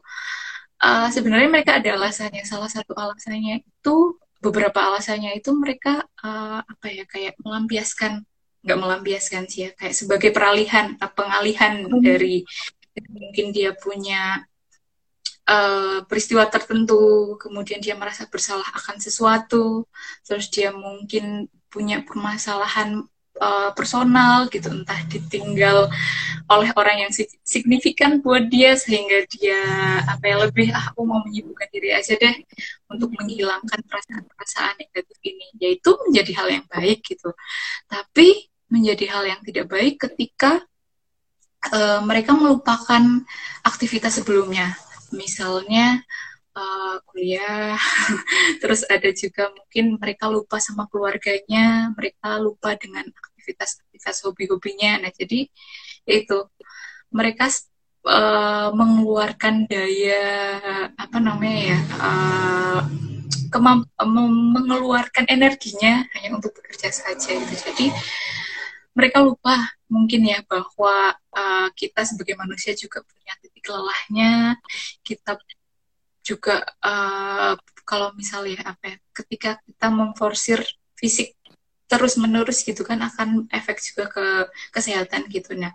[0.82, 2.44] uh, sebenarnya mereka ada alasannya.
[2.46, 8.26] Salah satu alasannya itu beberapa alasannya itu mereka uh, apa ya kayak melampiaskan
[8.68, 9.70] nggak melampiaskan sih ya.
[9.80, 12.04] Kayak sebagai peralihan pengalihan hmm.
[12.04, 12.44] dari
[13.08, 14.44] mungkin dia punya
[15.48, 19.88] uh, peristiwa tertentu, kemudian dia merasa bersalah akan sesuatu,
[20.28, 23.08] terus dia mungkin punya permasalahan
[23.40, 24.68] uh, personal gitu.
[24.70, 25.88] Entah ditinggal
[26.48, 27.12] oleh orang yang
[27.44, 29.62] signifikan buat dia sehingga dia
[30.08, 32.36] apa ya lebih ah aku mau menyibukkan diri aja deh
[32.88, 35.48] untuk menghilangkan perasaan-perasaan negatif ini.
[35.60, 37.32] Yaitu menjadi hal yang baik gitu.
[37.88, 40.64] Tapi menjadi hal yang tidak baik ketika
[41.72, 43.04] uh, mereka melupakan
[43.64, 44.76] aktivitas sebelumnya
[45.12, 46.04] misalnya
[46.58, 47.78] uh, kuliah,
[48.62, 55.06] terus ada juga mungkin mereka lupa sama keluarganya, mereka lupa dengan aktivitas-aktivitas hobi-hobinya.
[55.06, 55.48] Nah, jadi
[56.08, 56.38] itu
[57.14, 57.48] mereka
[58.04, 60.26] uh, mengeluarkan daya
[60.98, 62.82] apa namanya ya, uh,
[64.04, 67.56] mengeluarkan energinya hanya untuk bekerja saja gitu.
[67.56, 67.88] Jadi
[68.98, 69.54] mereka lupa
[69.86, 74.58] mungkin ya bahwa uh, kita sebagai manusia juga punya titik lelahnya,
[75.06, 75.38] kita
[76.26, 77.54] juga uh,
[77.86, 80.60] kalau misalnya apa ya, ketika kita memforsir
[80.98, 81.38] fisik
[81.88, 84.26] terus menerus gitu kan akan efek juga ke
[84.76, 85.56] kesehatan gitu.
[85.56, 85.72] Nah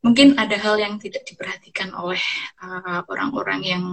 [0.00, 2.22] mungkin ada hal yang tidak diperhatikan oleh
[2.64, 3.84] uh, orang-orang yang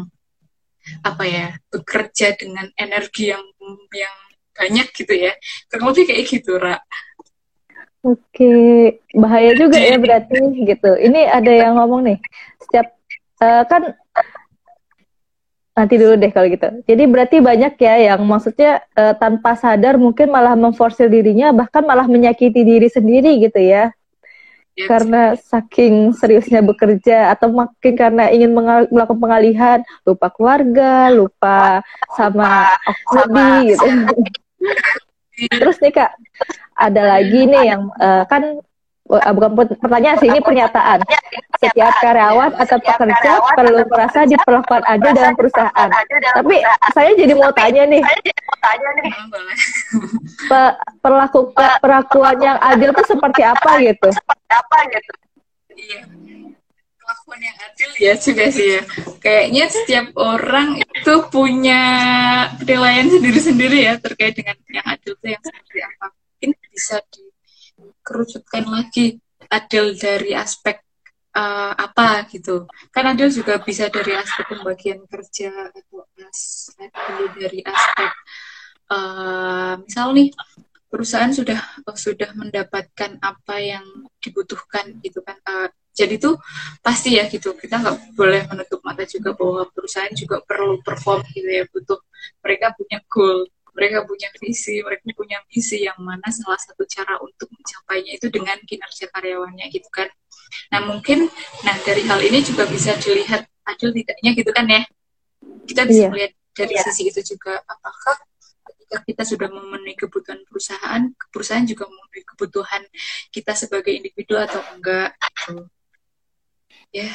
[1.04, 3.44] apa ya bekerja dengan energi yang
[3.92, 4.16] yang
[4.56, 5.36] banyak gitu ya.
[5.68, 6.80] Kurang lebih kayak gitu Ra
[8.08, 8.56] Oke,
[9.12, 10.96] bahaya juga ya berarti gitu.
[10.96, 12.18] Ini ada yang ngomong nih,
[12.64, 12.88] setiap
[13.44, 13.92] uh, kan
[15.78, 16.66] Nanti dulu deh kalau gitu.
[16.90, 22.10] Jadi berarti banyak ya yang maksudnya uh, tanpa sadar mungkin malah memforsir dirinya bahkan malah
[22.10, 23.94] menyakiti diri sendiri gitu ya.
[24.74, 24.90] Yes.
[24.90, 28.58] Karena saking seriusnya bekerja atau makin karena ingin
[28.90, 31.86] melakukan pengalihan, lupa keluarga, lupa
[32.18, 32.74] sama
[33.14, 33.86] hobi gitu.
[35.38, 36.12] Terus nih Kak,
[36.74, 38.58] ada lagi nih yang uh, kan
[39.10, 41.06] uh, bukan pertanyaan sih ini pernyataan.
[41.62, 45.90] Setiap karyawan atau pekerja perlu merasa diperlakukan adil dalam perusahaan.
[46.42, 46.56] Tapi
[46.94, 48.02] saya jadi mau tanya nih.
[50.50, 50.62] Pe
[51.06, 54.10] perlakukan perlakuan yang adil itu seperti apa gitu?
[55.78, 56.02] Iya.
[57.28, 58.82] Perlakuan yang adil ya juga sih ya.
[59.20, 61.84] Kayaknya setiap orang itu punya
[62.56, 66.08] penilaian sendiri-sendiri ya terkait dengan yang adil itu yang seperti apa.
[66.16, 67.28] Mungkin bisa di
[68.00, 69.20] kerucutkan lagi
[69.52, 70.80] adil dari aspek
[71.36, 72.64] uh, apa gitu
[72.96, 76.08] kan adil juga bisa dari aspek pembagian kerja atau
[76.96, 78.12] adil dari aspek
[78.88, 80.32] uh, misal nih
[80.88, 81.60] perusahaan sudah
[81.92, 83.84] sudah mendapatkan apa yang
[84.24, 86.38] dibutuhkan gitu kan uh, jadi tuh
[86.86, 91.50] pasti ya gitu kita nggak boleh menutup mata juga bahwa perusahaan juga perlu perform gitu
[91.50, 91.98] ya butuh
[92.46, 97.46] mereka punya goal mereka punya visi, mereka punya misi yang mana salah satu cara untuk
[97.54, 100.10] mencapainya itu dengan kinerja karyawannya gitu kan.
[100.74, 101.30] Nah mungkin,
[101.62, 104.82] nah dari hal ini juga bisa dilihat adil tidaknya gitu kan ya.
[105.70, 106.10] Kita bisa yeah.
[106.10, 106.86] melihat dari yeah.
[106.90, 108.18] sisi itu juga apakah
[108.66, 112.82] ketika kita sudah memenuhi kebutuhan perusahaan, perusahaan juga memenuhi kebutuhan
[113.30, 115.14] kita sebagai individu atau enggak.
[115.22, 115.70] Gitu.
[116.92, 117.12] Ya,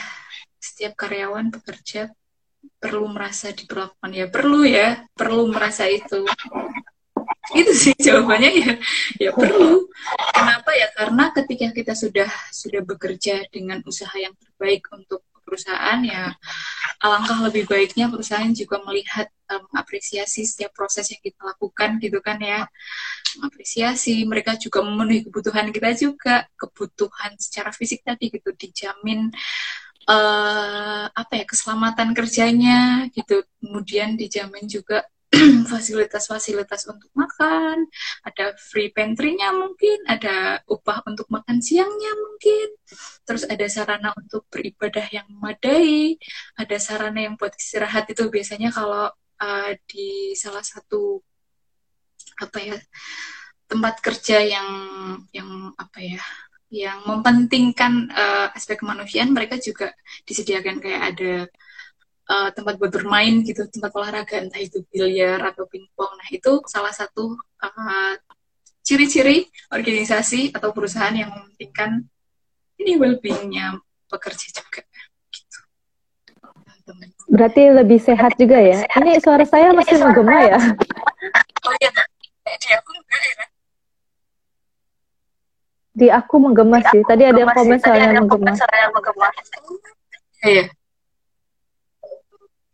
[0.61, 2.13] setiap karyawan bekerja
[2.79, 4.11] perlu merasa diperlakukan.
[4.15, 6.27] Ya perlu ya perlu merasa itu.
[7.53, 8.73] Itu sih jawabannya ya.
[9.19, 9.91] Ya perlu.
[10.31, 10.71] Kenapa?
[10.79, 16.33] Ya karena ketika kita sudah sudah bekerja dengan usaha yang terbaik untuk perusahaan ya
[17.03, 22.39] alangkah lebih baiknya perusahaan juga melihat um, mengapresiasi setiap proses yang kita lakukan gitu kan
[22.39, 22.71] ya.
[23.37, 26.47] Mengapresiasi mereka juga memenuhi kebutuhan kita juga.
[26.55, 29.35] Kebutuhan secara fisik tadi gitu dijamin
[30.07, 33.43] uh, apa ya keselamatan kerjanya gitu.
[33.59, 35.03] Kemudian dijamin juga
[35.73, 37.89] fasilitas-fasilitas untuk makan,
[38.21, 42.77] ada free pantry-nya mungkin, ada upah untuk makan siangnya mungkin,
[43.25, 46.21] terus ada sarana untuk beribadah yang memadai,
[46.61, 49.09] ada sarana yang buat istirahat itu biasanya kalau
[49.41, 51.19] uh, di salah satu
[52.39, 52.77] apa ya
[53.69, 54.69] tempat kerja yang
[55.33, 56.23] yang apa ya
[56.73, 59.93] yang mempentingkan uh, aspek kemanusiaan mereka juga
[60.25, 61.35] disediakan kayak ada
[62.29, 66.93] uh, tempat buat bermain gitu tempat olahraga entah itu biliar atau pingpong nah itu salah
[66.95, 68.15] satu uh,
[68.83, 72.07] ciri-ciri organisasi atau perusahaan yang mementingkan
[72.83, 73.79] ini well-beingnya
[74.11, 74.83] pekerja juga
[75.31, 75.59] gitu.
[77.31, 78.83] Berarti lebih sehat juga ya.
[78.91, 80.59] Ini suara saya masih menggema ya.
[81.63, 81.95] Oh iya,
[82.43, 83.47] di aku enggak ya
[85.93, 87.01] di aku menggema sih.
[87.05, 88.53] Tadi ada yang komen soalnya menggema.
[90.43, 90.65] Iya.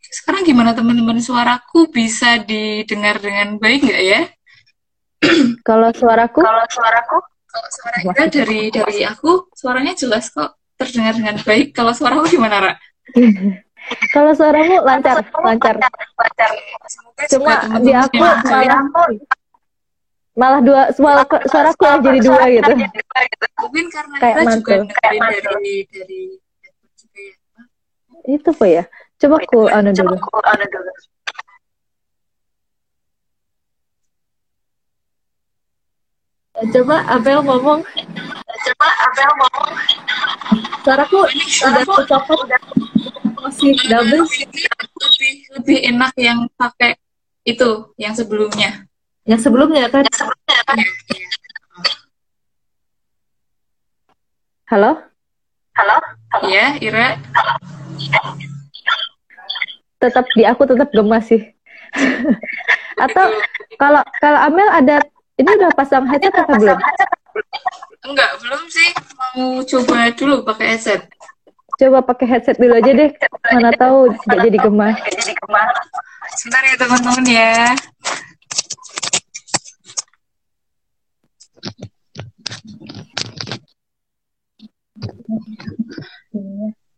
[0.09, 4.21] Sekarang gimana teman-teman suaraku bisa didengar dengan baik nggak ya?
[5.61, 6.41] Kalau suaraku?
[6.41, 7.17] Kalau suaraku?
[7.49, 11.73] Kalau suara Ira dari dari aku suaranya jelas kok terdengar dengan baik.
[11.73, 12.73] Kalau suaraku gimana, Ra?
[14.13, 15.75] Kalau suaramu lancar, lancar.
[15.81, 16.49] lancar.
[17.29, 18.81] Cuma di aku malah
[20.39, 22.71] malah dua suara suaraku yang jadi dua gitu
[23.59, 25.19] mungkin karena Kayak kita juga dari
[25.91, 26.21] dari
[28.23, 28.33] ya.
[28.39, 28.83] itu apa ya
[29.19, 30.15] coba aku anu dulu.
[36.59, 37.79] coba Abel ngomong.
[38.67, 39.71] Coba Abel ngomong.
[40.83, 42.39] Suaraku udah tercopot
[43.39, 44.23] masih double.
[44.27, 46.99] Lebih lebih enak yang pakai
[47.47, 48.87] itu yang sebelumnya.
[49.23, 50.03] Yang sebelumnya kan?
[54.69, 54.91] Halo?
[56.45, 57.17] Ya Ira
[59.99, 61.43] tetap di aku tetap gemas sih.
[63.03, 63.25] Atau
[63.79, 65.03] kalau kalau Amel ada
[65.39, 66.79] ini udah pasang headset atau belum?
[68.03, 68.89] enggak belum sih.
[69.39, 71.07] Mau coba dulu pakai headset.
[71.79, 73.11] Coba pakai headset dulu aja deh.
[73.55, 74.95] Mana tahu tidak jadi gemas.
[76.35, 77.55] Sebentar ya teman-teman ya.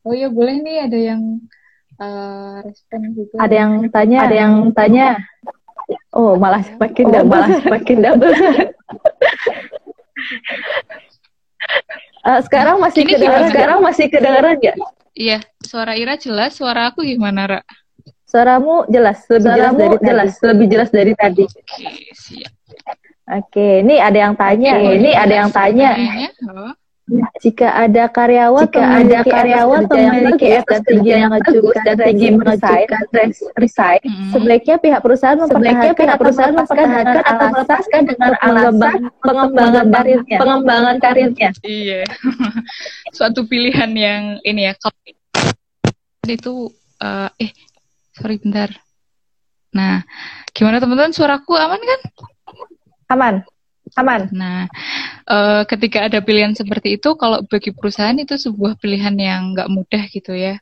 [0.01, 1.21] Oh ya boleh nih ada yang
[2.01, 3.33] eh, respon gitu.
[3.37, 5.07] ada yang tanya ada yang tanya.
[6.11, 8.33] Oh malah semakin double malah semakin double
[12.21, 14.77] Eh, sekarang masih Ini kedengaran sekarang masih kedengaran nggak?
[15.17, 17.61] Iya, suara Ira jelas, suara aku gimana, Ra?
[18.31, 21.45] suaramu jelas lebih jelas dari jelas lebih jelas dari tadi.
[21.51, 22.53] Oke, siap.
[23.27, 25.89] oke ini ada yang tanya ini ada yang tanya.
[25.99, 26.73] Pertanyaannya, oh,
[27.41, 33.99] jika ada karyawan jika ada karyawan memiliki etos kerja yang cukup dan tinggi mengajukan resign
[34.03, 40.95] mm, sebaiknya pihak perusahaan mempertahankan pihak perusahaan mempertahankan atau melepaskan dengan alasan pengembangan karirnya pengembangan
[40.99, 42.01] karirnya Iya.
[43.17, 44.73] Suatu pilihan yang ini ya.
[44.77, 44.97] kalau
[46.25, 46.53] Itu
[47.01, 47.51] eh, eh
[48.15, 48.69] sorry bentar.
[49.71, 50.03] Nah,
[50.51, 52.01] gimana teman-teman suaraku aman kan?
[53.11, 53.35] aman
[53.99, 54.67] aman Nah,
[55.27, 60.03] eh, ketika ada pilihan seperti itu, kalau bagi perusahaan itu sebuah pilihan yang nggak mudah
[60.11, 60.55] gitu ya.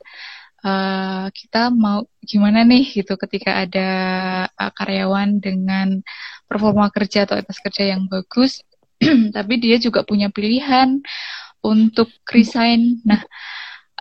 [0.60, 3.88] Eh, kita mau gimana nih gitu ketika ada
[4.50, 5.88] eh, karyawan dengan
[6.48, 8.60] performa kerja atau etos kerja yang bagus,
[9.36, 11.00] tapi dia juga punya pilihan
[11.64, 13.00] untuk resign.
[13.08, 13.22] Nah,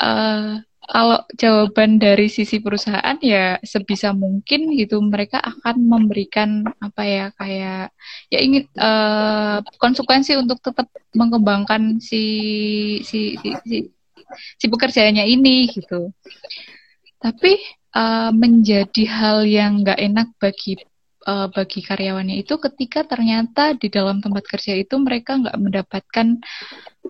[0.02, 7.26] eh, kalau jawaban dari sisi perusahaan ya sebisa mungkin gitu mereka akan memberikan apa ya
[7.38, 7.94] kayak
[8.34, 12.24] ya ingin eh, konsekuensi untuk tetap mengembangkan si
[13.06, 13.78] si si si,
[14.58, 16.10] si pekerjaannya ini gitu.
[17.22, 17.54] Tapi
[17.94, 20.74] eh, menjadi hal yang nggak enak bagi
[21.30, 26.28] eh, bagi karyawannya itu ketika ternyata di dalam tempat kerja itu mereka nggak mendapatkan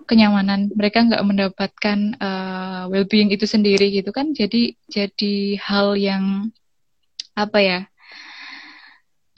[0.08, 4.32] kenyamanan, mereka nggak mendapatkan eh, well-being itu sendiri gitu kan.
[4.34, 6.24] Jadi jadi hal yang
[7.36, 7.80] apa ya?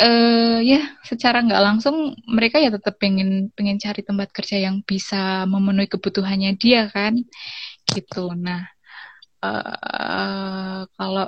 [0.03, 5.47] eh ya secara nggak langsung mereka ya tetap pengen pengen cari tempat kerja yang bisa
[5.47, 7.15] memenuhi kebutuhannya dia kan
[7.87, 8.67] gitu nah
[9.47, 11.27] eh kalau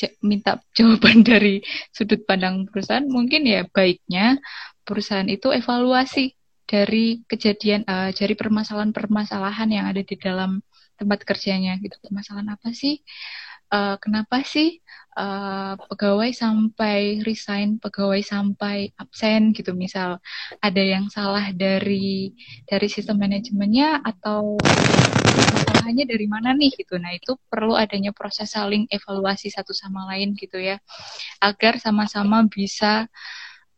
[0.00, 1.60] ja- minta jawaban dari
[1.94, 4.38] sudut pandang perusahaan mungkin ya baiknya
[4.84, 6.34] perusahaan itu evaluasi
[6.70, 10.62] dari kejadian eh, dari permasalahan-permasalahan yang ada di dalam
[10.94, 13.02] tempat kerjanya gitu permasalahan apa sih
[13.70, 14.82] Eh, kenapa sih
[15.14, 20.18] eh, pegawai sampai resign, pegawai sampai absen gitu misal
[20.58, 22.34] ada yang salah dari
[22.66, 24.58] dari sistem manajemennya atau
[25.54, 26.98] masalahnya dari mana nih gitu.
[26.98, 30.82] Nah, itu perlu adanya proses saling evaluasi satu sama lain gitu ya.
[31.38, 33.06] Agar sama-sama bisa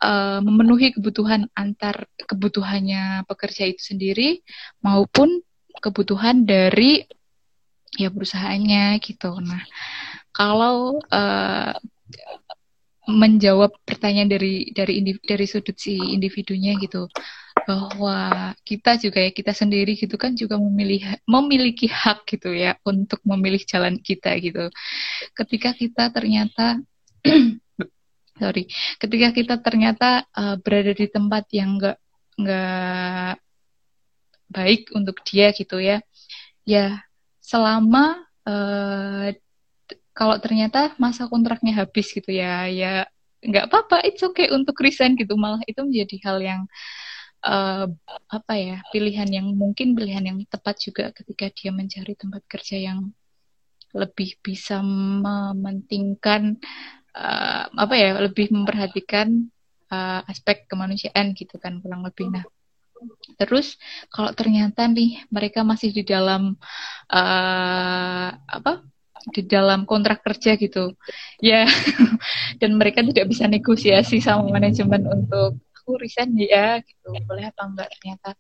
[0.03, 4.43] eh, memenuhi kebutuhan antar kebutuhannya pekerja itu sendiri
[4.83, 5.41] maupun
[5.79, 7.07] kebutuhan dari
[7.97, 9.31] ya perusahaannya gitu.
[9.41, 9.63] Nah,
[10.35, 11.75] kalau eh,
[13.03, 17.11] menjawab pertanyaan dari dari indiv- dari sudut si individunya gitu
[17.67, 23.19] bahwa kita juga ya kita sendiri gitu kan juga memilih memiliki hak gitu ya untuk
[23.27, 24.71] memilih jalan kita gitu.
[25.35, 26.79] Ketika kita ternyata
[28.43, 28.67] sorry,
[28.99, 31.97] ketika kita ternyata eh, berada di tempat yang enggak
[32.35, 33.35] enggak
[34.51, 36.03] baik untuk dia gitu ya,
[36.67, 36.99] ya
[37.39, 39.39] selama eh,
[40.13, 43.09] kalau ternyata masa kontraknya habis gitu ya ya
[43.43, 45.39] nggak apa-apa it's okay untuk resign gitu.
[45.39, 46.61] Malah itu menjadi hal yang
[47.47, 47.87] eh,
[48.39, 53.15] apa ya pilihan yang mungkin pilihan yang tepat juga ketika dia mencari tempat kerja yang
[53.93, 56.57] lebih bisa mementingkan
[57.17, 59.29] eh, apa ya lebih memperhatikan
[59.93, 62.29] eh, aspek kemanusiaan gitu kan kurang lebih.
[62.33, 62.45] Nah
[63.39, 63.77] Terus
[64.13, 66.55] kalau ternyata nih mereka masih di dalam
[67.11, 68.73] eh, apa
[69.23, 70.99] di dalam kontrak kerja gitu
[71.39, 71.63] ya
[72.61, 77.89] dan mereka tidak bisa negosiasi sama manajemen untuk aku resign ya gitu boleh apa enggak
[77.99, 78.31] ternyata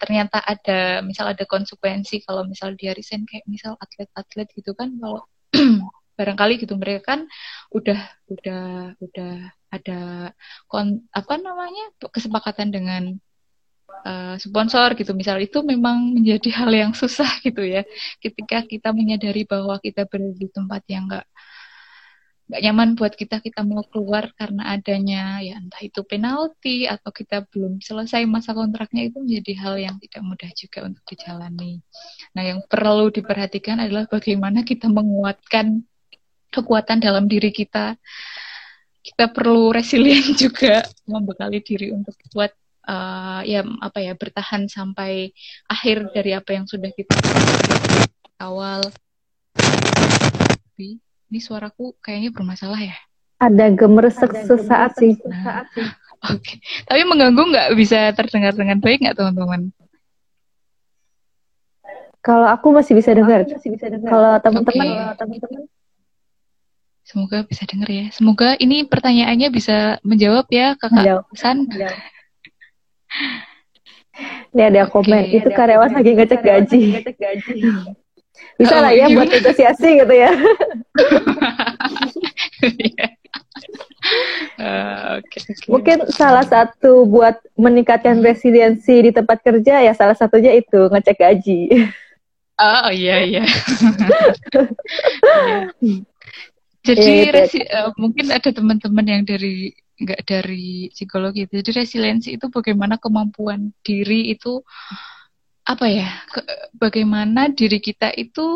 [0.00, 5.20] ternyata ada misal ada konsekuensi kalau misal dia resign kayak misal atlet-atlet gitu kan kalau
[6.18, 7.20] barangkali gitu mereka kan
[7.72, 8.62] udah udah
[9.00, 9.32] udah
[9.72, 10.00] ada
[10.68, 13.02] kon apa namanya kesepakatan dengan
[14.04, 17.82] uh, sponsor gitu misal itu memang menjadi hal yang susah gitu ya
[18.20, 21.26] ketika kita menyadari bahwa kita berada di tempat yang enggak
[22.52, 27.48] nggak nyaman buat kita kita mau keluar karena adanya ya entah itu penalti atau kita
[27.48, 31.80] belum selesai masa kontraknya itu menjadi hal yang tidak mudah juga untuk dijalani.
[32.36, 35.80] Nah yang perlu diperhatikan adalah bagaimana kita menguatkan
[36.52, 37.96] kekuatan dalam diri kita.
[39.02, 42.52] Kita perlu resilient juga membekali diri untuk buat
[42.86, 45.32] uh, ya apa ya bertahan sampai
[45.66, 47.16] akhir dari apa yang sudah kita
[48.38, 48.86] awal
[51.32, 52.96] ini suaraku kayaknya bermasalah ya.
[53.40, 55.16] Ada gemeresek sesaat sih.
[55.24, 55.64] Nah,
[56.22, 56.56] Oke, okay.
[56.86, 59.74] tapi mengganggu nggak bisa terdengar dengan baik nggak teman-teman?
[62.22, 63.42] Kalau aku masih bisa dengar.
[64.06, 65.18] Kalau teman-teman, okay.
[65.18, 65.62] teman-teman.
[67.12, 68.08] Semoga bisa dengar ya.
[68.08, 71.68] Semoga ini pertanyaannya bisa menjawab ya kakak San.
[74.56, 77.04] Ini ada komen, itu karyawan lagi ngecek gaji.
[78.56, 80.32] Bisa oh, lah ya buat negosiasi gitu ya.
[84.56, 85.68] uh, okay, okay.
[85.68, 91.92] Mungkin salah satu buat meningkatkan resiliensi di tempat kerja ya salah satunya itu ngecek gaji.
[92.56, 93.44] Oh iya iya.
[96.82, 99.70] Jadi yeah, resi uh, mungkin ada teman-teman yang dari
[100.02, 101.46] nggak dari psikologi.
[101.46, 104.58] Jadi resiliensi itu bagaimana kemampuan diri itu
[105.62, 106.42] apa ya ke,
[106.74, 108.46] bagaimana diri kita itu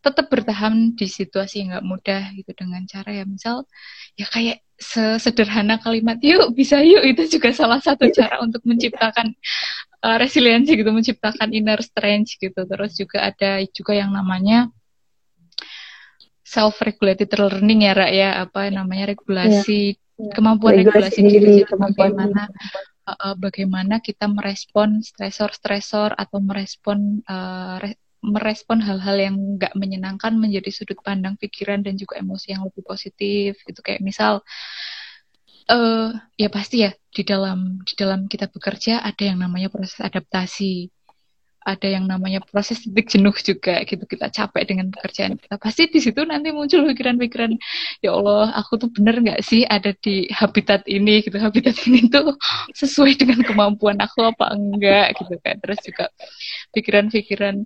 [0.00, 3.68] tetap bertahan di situasi yang nggak mudah gitu dengan cara ya misal
[4.16, 8.24] ya kayak sesederhana kalimat yuk bisa yuk itu juga salah satu iya.
[8.24, 9.36] cara untuk menciptakan
[10.00, 14.72] uh, resiliensi gitu menciptakan inner strength gitu terus juga ada juga yang namanya
[16.50, 18.30] self regulated learning ya Rak ya.
[18.42, 20.34] Apa namanya regulasi ya.
[20.34, 22.42] kemampuan regulasi, regulasi diri, diri bagaimana
[23.06, 30.68] uh, bagaimana kita merespon stresor-stresor atau merespon uh, re merespon hal-hal yang nggak menyenangkan menjadi
[30.68, 34.44] sudut pandang pikiran dan juga emosi yang lebih positif itu kayak misal
[35.72, 40.92] uh, ya pasti ya di dalam di dalam kita bekerja ada yang namanya proses adaptasi
[41.60, 44.04] ada yang namanya proses titik jenuh juga gitu.
[44.08, 45.60] Kita capek dengan pekerjaan kita.
[45.60, 47.52] Pasti di situ nanti muncul pikiran-pikiran
[48.00, 51.20] ya Allah aku tuh bener nggak sih ada di habitat ini?
[51.20, 51.36] Gitu.
[51.36, 52.34] Habitat ini tuh
[52.72, 55.20] sesuai dengan kemampuan aku apa enggak?
[55.20, 55.60] Gitu kan.
[55.60, 56.04] Terus juga
[56.72, 57.56] pikiran-pikiran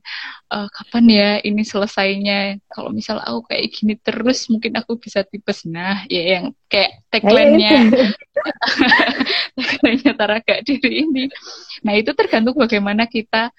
[0.50, 2.58] uh, kapan ya ini selesainya?
[2.66, 5.62] Kalau misal aku kayak gini terus mungkin aku bisa tipes.
[5.70, 7.94] Nah ya yang kayak tagline-nya.
[9.54, 11.24] Tagline-nya Taraga diri ini.
[11.86, 13.54] Nah itu tergantung bagaimana kita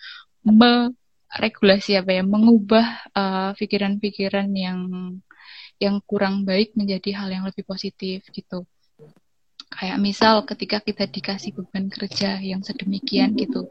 [0.45, 4.79] meregulasi apa ya mengubah uh, pikiran-pikiran uh, yang
[5.81, 8.63] yang kurang baik menjadi hal yang lebih positif gitu.
[9.73, 13.67] Kayak misal ketika kita dikasih beban kerja yang sedemikian gitu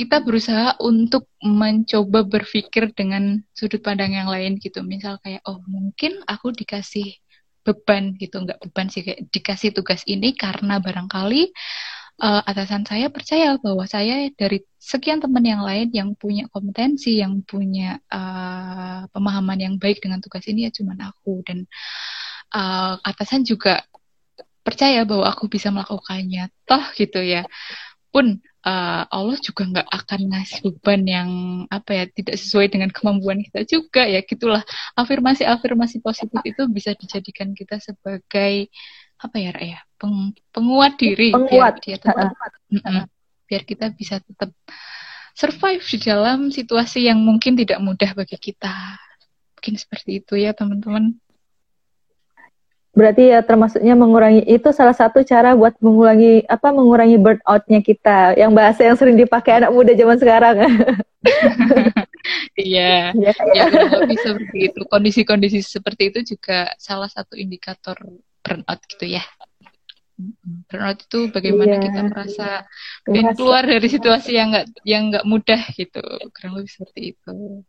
[0.00, 4.80] kita berusaha untuk mencoba berpikir dengan sudut pandang yang lain gitu.
[4.80, 7.20] Misal kayak oh mungkin aku dikasih
[7.66, 8.40] beban gitu.
[8.40, 11.52] Nggak beban sih kayak dikasih tugas ini karena barangkali
[12.18, 17.44] uh, atasan saya percaya bahwa saya dari sekian teman yang lain yang punya kompetensi, yang
[17.46, 21.68] punya uh, pemahaman yang baik dengan tugas ini ya cuman aku dan
[22.56, 23.86] uh, atasan juga
[24.66, 26.50] percaya bahwa aku bisa melakukannya.
[26.66, 27.46] Toh gitu ya.
[28.10, 31.30] Pun uh, Allah juga nggak akan ngasih beban yang
[31.72, 34.62] apa ya tidak sesuai dengan kemampuan kita juga ya gitulah
[34.98, 38.68] afirmasi afirmasi positif itu bisa dijadikan kita sebagai
[39.20, 41.76] apa ya Raya Peng, penguat diri penguat.
[41.76, 43.04] biar dia tetap uh,
[43.44, 44.48] biar kita bisa tetap
[45.36, 48.96] survive di dalam situasi yang mungkin tidak mudah bagi kita.
[49.56, 51.20] Mungkin seperti itu ya teman-teman.
[52.90, 58.34] Berarti ya termasuknya mengurangi itu salah satu cara buat mengurangi apa mengurangi burnoutnya kita.
[58.40, 60.56] Yang bahasa yang sering dipakai anak muda zaman sekarang.
[62.60, 63.16] Iya.
[63.16, 63.64] Ya, ya
[64.04, 64.80] lebih seperti itu.
[64.84, 67.96] Kondisi-kondisi seperti itu juga salah satu indikator
[68.50, 69.22] burnout gitu ya.
[70.66, 71.82] Burnout itu bagaimana yeah.
[71.86, 72.46] kita merasa
[73.06, 76.02] pengen keluar dari situasi yang nggak yang nggak mudah gitu.
[76.34, 77.62] Kurang lebih seperti itu.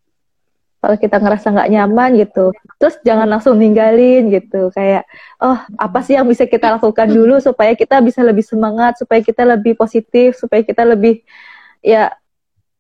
[0.81, 2.49] Kalau kita ngerasa nggak nyaman gitu
[2.81, 4.73] terus jangan langsung ninggalin gitu.
[4.73, 5.05] Kayak
[5.37, 9.45] oh apa sih yang bisa kita lakukan dulu supaya kita bisa lebih semangat supaya kita
[9.45, 11.21] lebih positif supaya kita lebih
[11.85, 12.09] ya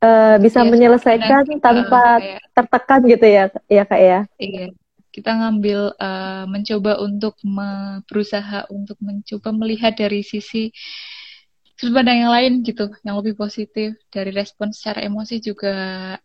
[0.01, 4.19] uh, bisa ya, menyelesaikan tanpa kayak, tertekan gitu ya ya kak ya?
[4.41, 4.80] Iya
[5.11, 10.71] kita ngambil uh, mencoba untuk me berusaha untuk mencoba melihat dari sisi
[11.75, 13.99] sudut pandang yang lain gitu yang lebih positif.
[14.07, 15.75] Dari respon secara emosi juga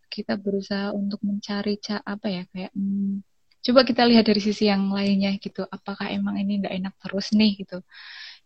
[0.06, 3.24] kita berusaha untuk mencari ca apa ya kayak hmm,
[3.66, 5.66] coba kita lihat dari sisi yang lainnya gitu.
[5.66, 7.82] Apakah emang ini nggak enak terus nih gitu.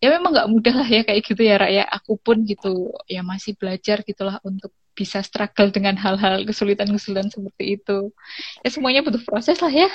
[0.01, 3.53] Ya memang nggak mudah lah ya kayak gitu ya rakyat aku pun gitu ya masih
[3.61, 8.13] belajar gitulah untuk bisa struggle dengan hal-hal kesulitan-kesulitan seperti itu.
[8.65, 9.89] Ya semuanya butuh proses lah ya.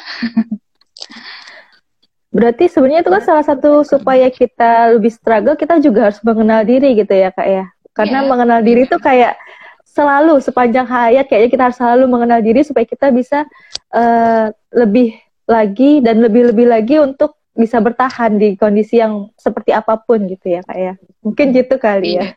[2.35, 6.91] Berarti sebenarnya itu kan salah satu supaya kita lebih struggle kita juga harus mengenal diri
[6.99, 7.65] gitu ya kak ya.
[7.95, 8.27] Karena yeah.
[8.27, 9.39] mengenal diri itu kayak
[9.87, 13.47] selalu sepanjang hayat kayaknya kita harus selalu mengenal diri supaya kita bisa
[13.95, 15.15] uh, lebih
[15.47, 20.61] lagi dan lebih-lebih lagi untuk bisa bertahan di kondisi yang seperti apa pun gitu ya
[20.67, 20.93] kak ya.
[21.23, 22.35] Mungkin gitu kali ya.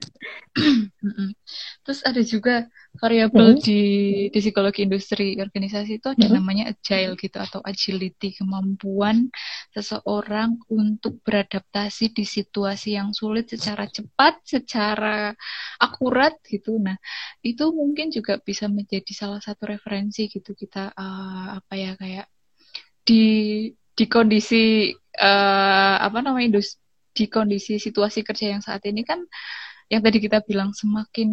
[0.55, 1.35] Iya.
[1.89, 2.69] terus ada juga
[3.01, 3.65] variabel hmm.
[3.65, 3.81] di
[4.29, 6.37] di psikologi industri organisasi itu ada hmm.
[6.37, 9.33] namanya agile gitu atau agility kemampuan
[9.73, 15.33] seseorang untuk beradaptasi di situasi yang sulit secara cepat secara
[15.81, 17.01] akurat gitu nah
[17.41, 22.29] itu mungkin juga bisa menjadi salah satu referensi gitu kita uh, apa ya kayak
[23.01, 23.25] di
[23.97, 26.85] di kondisi uh, apa namanya industri
[27.19, 29.19] di kondisi situasi kerja yang saat ini kan
[29.89, 31.31] yang tadi kita bilang semakin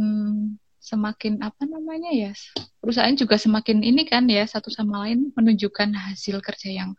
[0.80, 2.32] semakin apa namanya ya
[2.78, 6.92] perusahaan juga semakin ini kan ya satu sama lain menunjukkan hasil kerja yang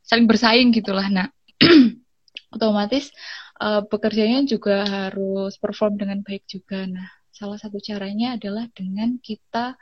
[0.00, 1.28] saling bersaing gitulah nah
[2.56, 3.12] otomatis
[3.60, 7.10] uh, pekerjanya juga harus perform dengan baik juga nah.
[7.34, 9.74] Salah satu caranya adalah dengan kita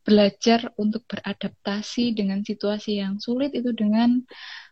[0.00, 4.24] belajar untuk beradaptasi dengan situasi yang sulit itu dengan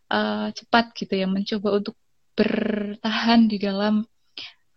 [0.09, 1.93] uh, cepat gitu ya mencoba untuk
[2.33, 4.01] bertahan di dalam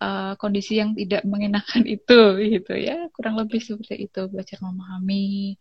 [0.00, 3.06] uh, kondisi yang tidak mengenakan itu gitu ya.
[3.12, 4.26] Kurang lebih seperti itu.
[4.32, 5.56] Belajar memahami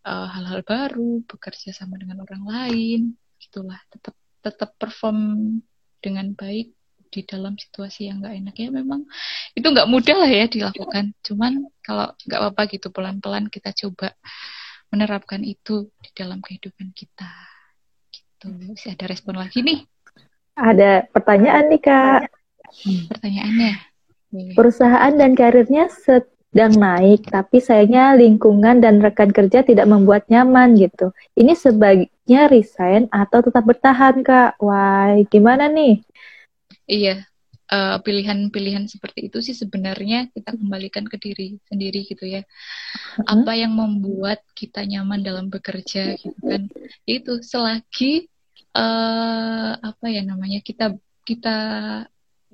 [0.00, 3.00] eh, hal-hal uh, baru bekerja sama dengan orang lain
[3.40, 3.80] gitulah.
[3.88, 5.60] Tetap tetap perform
[6.00, 6.72] dengan baik
[7.10, 8.54] di dalam situasi yang nggak enak.
[8.56, 9.08] Ya memang
[9.56, 11.16] itu nggak mudah lah ya dilakukan.
[11.24, 14.14] Cuman kalau nggak apa-apa gitu pelan-pelan kita coba
[14.90, 17.30] menerapkan itu di dalam kehidupan kita.
[18.10, 18.46] Gitu.
[18.74, 19.84] Bisa ada respon lagi nih?
[20.58, 22.39] Ada pertanyaan nih kak
[22.70, 23.72] hmm, pertanyaannya
[24.54, 31.10] perusahaan dan karirnya sedang naik tapi sayangnya lingkungan dan rekan kerja tidak membuat nyaman gitu
[31.34, 36.02] ini sebaiknya resign atau tetap bertahan kak wah gimana nih
[36.90, 37.22] Iya,
[37.70, 42.42] uh, pilihan-pilihan seperti itu sih sebenarnya kita kembalikan ke diri sendiri gitu ya.
[42.42, 43.46] Uh-huh.
[43.46, 46.66] Apa yang membuat kita nyaman dalam bekerja gitu kan?
[47.06, 48.26] Itu selagi
[48.74, 51.58] uh, apa ya namanya kita kita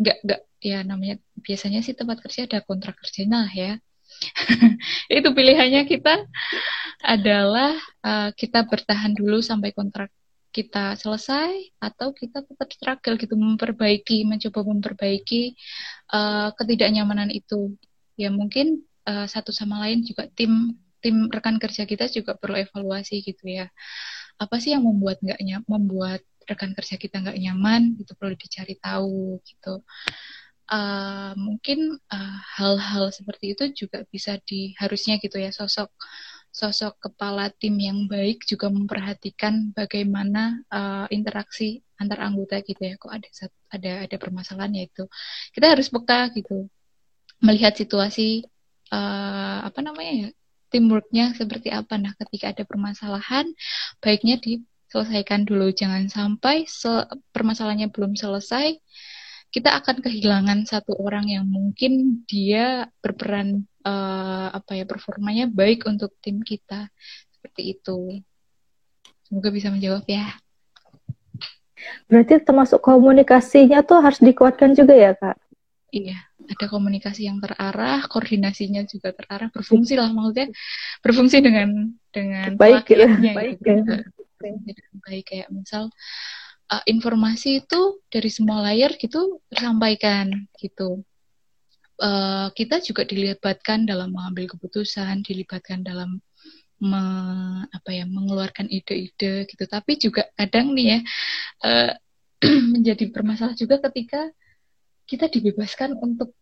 [0.01, 0.40] nggak nggak.
[0.64, 3.72] Ya namanya biasanya sih tempat kerja ada kontrak kerjanya ya.
[5.16, 6.24] itu pilihannya kita
[7.05, 10.09] adalah uh, kita bertahan dulu sampai kontrak
[10.57, 15.53] kita selesai atau kita tetap struggle gitu memperbaiki mencoba memperbaiki
[16.16, 17.76] uh, ketidaknyamanan itu.
[18.16, 23.20] Ya mungkin uh, satu sama lain juga tim tim rekan kerja kita juga perlu evaluasi
[23.20, 23.68] gitu ya.
[24.40, 29.42] Apa sih yang membuat nggak membuat rekan kerja kita nggak nyaman itu perlu dicari tahu
[29.42, 29.82] gitu.
[30.66, 31.94] Uh, mungkin
[32.59, 35.94] hal-hal uh, seperti itu juga bisa di harusnya gitu ya sosok
[36.51, 43.14] sosok kepala tim yang baik juga memperhatikan bagaimana uh, interaksi antar anggota gitu ya kok
[43.14, 43.28] ada
[43.70, 45.07] ada ada permasalahan yaitu
[45.55, 46.66] kita harus peka gitu
[47.38, 48.42] melihat situasi
[48.90, 50.28] uh, apa namanya ya
[50.70, 51.94] teamworknya seperti apa.
[51.97, 53.47] Nah ketika ada permasalahan
[54.03, 54.36] baiknya
[54.87, 56.89] diselesaikan dulu jangan sampai se
[57.34, 58.78] permasalahannya belum selesai
[59.57, 66.12] kita akan kehilangan satu orang yang mungkin dia berperan uh, apa ya performanya baik untuk
[66.20, 66.93] tim kita
[67.32, 68.20] seperti itu.
[69.24, 70.37] Semoga bisa menjawab ya.
[72.05, 75.41] Berarti termasuk komunikasinya tuh harus dikuatkan juga ya kak?
[75.95, 76.18] Iya,
[76.53, 80.53] ada komunikasi yang terarah, koordinasinya juga terarah, berfungsi lah maksudnya
[81.01, 83.07] berfungsi dengan dengan baik, gitu.
[83.09, 83.93] baik, gitu.
[83.95, 84.05] ya.
[85.05, 85.89] Baik kayak misal
[86.72, 91.05] uh, informasi itu dari semua layer gitu tersampaikan gitu
[92.01, 96.20] uh, kita juga dilibatkan dalam mengambil keputusan, dilibatkan dalam
[96.76, 97.03] me,
[97.72, 99.64] apa ya mengeluarkan ide-ide gitu.
[99.64, 100.99] Tapi juga kadang nih ya
[101.64, 101.93] uh,
[102.76, 104.28] menjadi bermasalah juga ketika
[105.07, 106.34] kita dibebaskan untuk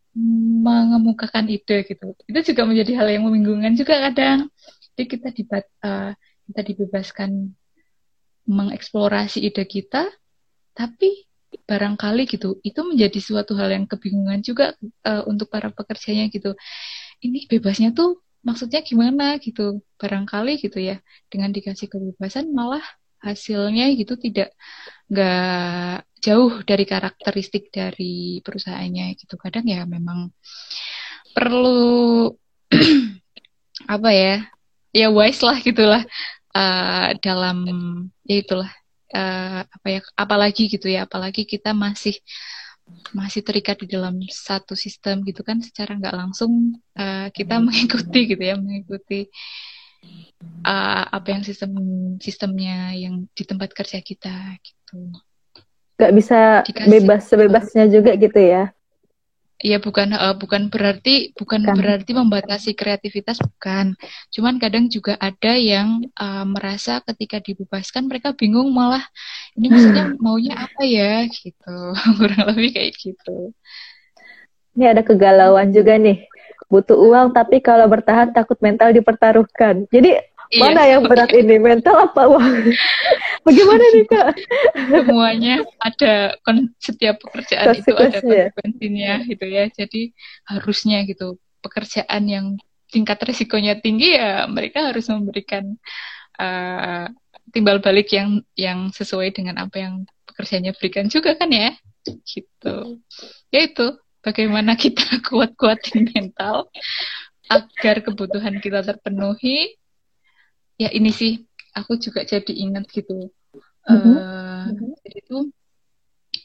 [0.64, 2.14] mengemukakan ide gitu.
[2.26, 4.46] Itu juga menjadi hal yang membingungkan juga kadang.
[4.94, 6.14] Jadi kita dibat, uh,
[6.50, 7.50] kita dibebaskan
[8.44, 10.08] mengeksplorasi ide kita,
[10.76, 11.24] tapi
[11.64, 14.74] barangkali gitu itu menjadi suatu hal yang kebingungan juga
[15.06, 16.52] uh, untuk para pekerjanya gitu.
[17.22, 19.80] Ini bebasnya tuh maksudnya gimana gitu?
[19.96, 22.82] Barangkali gitu ya dengan dikasih kebebasan malah
[23.24, 24.52] hasilnya gitu tidak
[25.08, 29.34] nggak jauh dari karakteristik dari perusahaannya gitu.
[29.40, 30.32] Kadang ya memang
[31.32, 32.32] perlu
[33.94, 34.36] apa ya?
[34.94, 36.06] Ya wise lah gitulah
[36.54, 37.56] uh, dalam
[38.24, 38.70] ya itulah
[39.12, 42.16] uh, apa ya apalagi gitu ya apalagi kita masih
[43.16, 48.42] masih terikat di dalam satu sistem gitu kan secara nggak langsung uh, kita mengikuti gitu
[48.42, 49.28] ya mengikuti
[50.64, 51.72] uh, apa yang sistem
[52.20, 55.10] sistemnya yang di tempat kerja kita gitu.
[55.94, 58.74] Nggak bisa Dikasih, bebas sebebasnya juga gitu ya
[59.62, 61.78] Iya bukan uh, bukan berarti bukan kan.
[61.78, 63.94] berarti membatasi kreativitas bukan.
[64.34, 69.02] Cuman kadang juga ada yang uh, merasa ketika dibebaskan mereka bingung malah
[69.54, 71.76] ini maksudnya maunya apa ya gitu.
[72.18, 73.54] Kurang lebih kayak gitu.
[74.74, 76.26] Ini ada kegalauan juga nih.
[76.66, 79.86] Butuh uang tapi kalau bertahan takut mental dipertaruhkan.
[79.86, 80.18] Jadi
[80.52, 80.60] Iya.
[80.60, 82.72] Mana yang berat ini, mental apa uang?
[83.46, 84.28] Bagaimana nih kak?
[84.92, 86.36] Semuanya ada
[86.80, 89.64] setiap pekerjaan itu ada konsekuensinya gitu ya.
[89.72, 90.12] Jadi
[90.48, 92.46] harusnya gitu pekerjaan yang
[92.92, 95.74] tingkat resikonya tinggi ya mereka harus memberikan
[96.38, 97.10] uh,
[97.50, 99.94] timbal balik yang yang sesuai dengan apa yang
[100.30, 101.74] pekerjaannya berikan juga kan ya
[102.04, 103.02] gitu
[103.50, 103.86] ya itu
[104.22, 106.70] bagaimana kita kuat-kuatin mental
[107.50, 109.76] agar kebutuhan kita terpenuhi
[110.78, 111.42] ya ini sih.
[111.74, 113.34] Aku juga jadi ingat gitu.
[113.90, 114.14] Mm-hmm.
[114.14, 114.66] uh,
[115.02, 115.38] jadi itu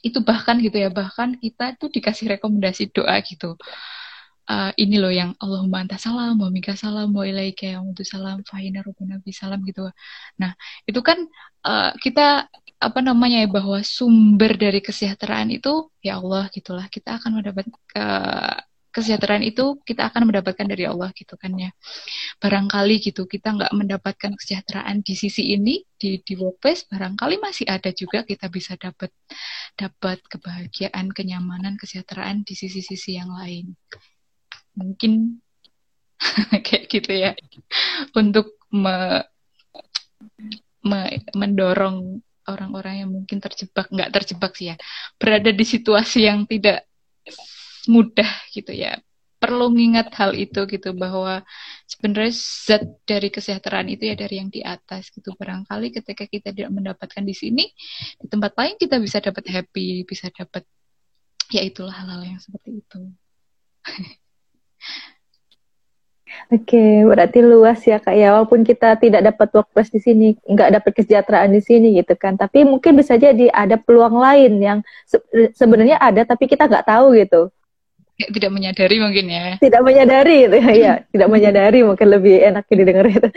[0.01, 0.89] itu bahkan gitu ya.
[0.89, 3.53] Bahkan kita tuh dikasih rekomendasi doa gitu.
[4.49, 8.41] Uh, ini loh yang Allahumma anta salam wa minka salam wa ilaika ya untuk salam
[8.41, 9.85] fahina nabi salam gitu.
[10.41, 10.57] Nah
[10.89, 11.21] itu kan
[11.61, 12.49] uh, kita
[12.79, 16.89] apa namanya ya bahwa sumber dari kesejahteraan itu ya Allah gitulah.
[16.89, 18.57] Kita akan mendapat uh,
[18.99, 21.71] kesejahteraan itu kita akan mendapatkan dari Allah gitu kan ya.
[22.37, 27.89] Barangkali gitu kita nggak mendapatkan kesejahteraan di sisi ini di di workplace barangkali masih ada
[27.95, 29.09] juga kita bisa dapat
[29.79, 33.73] dapat kebahagiaan kenyamanan kesejahteraan di sisi-sisi yang lain.
[34.75, 35.39] Mungkin
[36.67, 37.31] kayak gitu ya
[38.13, 39.23] untuk me,
[40.83, 40.99] me,
[41.31, 42.19] mendorong
[42.49, 44.75] orang-orang yang mungkin terjebak nggak terjebak sih ya
[45.21, 46.89] berada di situasi yang tidak
[47.87, 48.99] mudah gitu ya
[49.39, 51.39] perlu mengingat hal itu gitu bahwa
[51.87, 56.75] sebenarnya zat dari kesejahteraan itu ya dari yang di atas gitu barangkali ketika kita tidak
[56.75, 57.65] mendapatkan di sini
[58.19, 60.67] di tempat lain kita bisa dapat happy bisa dapat
[61.55, 62.99] ya itulah hal-hal yang seperti itu
[66.49, 68.33] Oke, berarti luas ya kak ya.
[68.37, 72.37] Walaupun kita tidak dapat workplace di sini, nggak dapat kesejahteraan di sini gitu kan.
[72.37, 75.17] Tapi mungkin bisa jadi ada peluang lain yang se
[75.57, 77.49] sebenarnya ada tapi kita nggak tahu gitu
[78.27, 79.45] tidak menyadari mungkin ya.
[79.63, 80.93] Tidak menyadari itu ya, ya.
[81.15, 83.29] Tidak menyadari mungkin lebih enak didengar itu.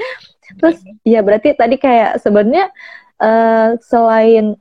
[0.59, 2.75] Terus ya berarti tadi kayak sebenarnya
[3.23, 4.59] uh, selain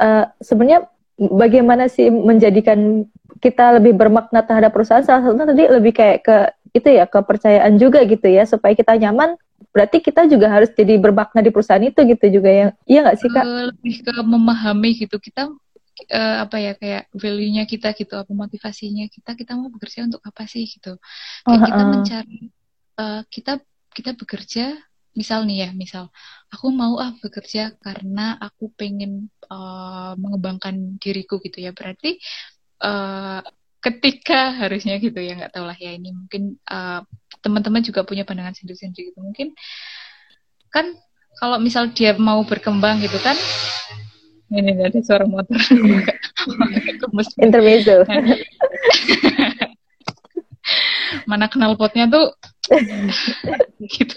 [0.00, 0.88] uh, sebenarnya
[1.20, 3.04] bagaimana sih menjadikan
[3.44, 5.04] kita lebih bermakna terhadap perusahaan?
[5.04, 6.36] Salah satunya tadi lebih kayak ke
[6.72, 9.36] itu ya kepercayaan juga gitu ya supaya kita nyaman.
[9.72, 12.66] Berarti kita juga harus jadi bermakna di perusahaan itu gitu juga ya.
[12.88, 13.44] Iya nggak sih kak?
[13.44, 15.16] Lebih ke memahami gitu.
[15.20, 15.48] Kita
[16.10, 20.48] uh, apa ya kayak value-nya kita gitu apa motivasinya kita kita mau bekerja untuk apa
[20.48, 20.98] sih gitu.
[21.46, 22.40] Kayak uh, kita mencari
[22.98, 23.52] uh, kita
[23.92, 24.64] kita bekerja
[25.12, 26.08] misal nih ya misal
[26.48, 31.70] aku mau ah bekerja karena aku pengen uh, mengembangkan diriku gitu ya.
[31.76, 32.18] Berarti
[32.82, 33.44] uh,
[33.82, 37.02] ketika harusnya gitu ya nggak tahu lah ya ini mungkin uh,
[37.42, 39.18] teman-teman juga punya pandangan sendiri-sendiri gitu.
[39.20, 39.52] Mungkin
[40.72, 40.96] kan
[41.36, 43.36] kalau misal dia mau berkembang gitu kan
[44.52, 45.56] ini ada suara motor.
[47.44, 48.04] Intermezzo.
[51.30, 52.32] Mana kenal potnya tuh
[53.94, 54.16] gitu.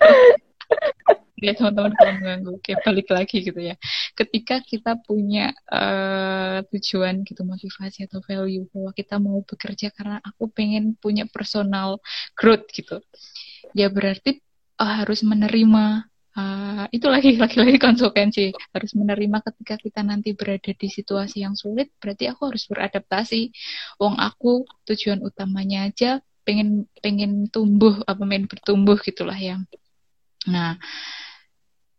[1.43, 3.75] Ya teman-teman kalau mengganggu, oke balik lagi gitu ya.
[4.15, 10.47] Ketika kita punya uh, tujuan gitu, motivasi atau value bahwa kita mau bekerja karena aku
[10.49, 11.99] pengen punya personal
[12.39, 13.03] growth gitu,
[13.75, 14.39] ya berarti
[14.79, 20.88] uh, harus menerima uh, itu lagi lagi-lagi konsekuensi harus menerima ketika kita nanti berada di
[20.91, 23.51] situasi yang sulit berarti aku harus beradaptasi.
[23.99, 29.65] Wong aku tujuan utamanya aja pengen pengen tumbuh apa main bertumbuh gitulah yang
[30.45, 30.77] nah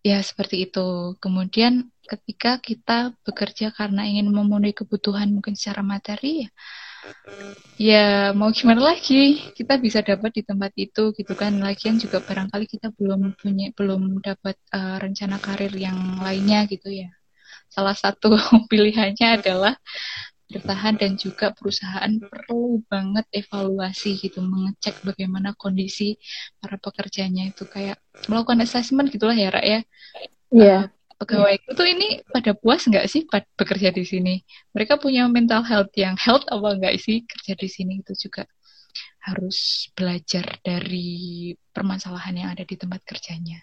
[0.06, 1.18] ya seperti itu.
[1.18, 6.50] Kemudian ketika kita bekerja karena ingin memenuhi kebutuhan mungkin secara materi ya
[7.76, 9.52] ya mau gimana lagi?
[9.52, 11.58] Kita bisa dapat di tempat itu gitu kan.
[11.60, 17.10] Lagian juga barangkali kita belum punya belum dapat uh, rencana karir yang lainnya gitu ya.
[17.70, 18.34] Salah satu
[18.70, 19.74] pilihannya adalah
[20.46, 24.40] bertahan dan juga perusahaan perlu banget evaluasi gitu.
[24.42, 26.16] Mengecek bagaimana kondisi
[26.58, 27.66] para pekerjanya itu.
[27.68, 28.00] Kayak
[28.30, 29.80] melakukan assessment gitulah ya Rak ya.
[30.54, 30.78] Iya.
[30.88, 33.24] Uh, pegawai itu ini pada puas nggak sih
[33.56, 34.34] bekerja di sini
[34.76, 38.44] mereka punya mental health yang health apa nggak sih kerja di sini itu juga
[39.24, 43.58] harus belajar dari permasalahan yang ada di tempat kerjanya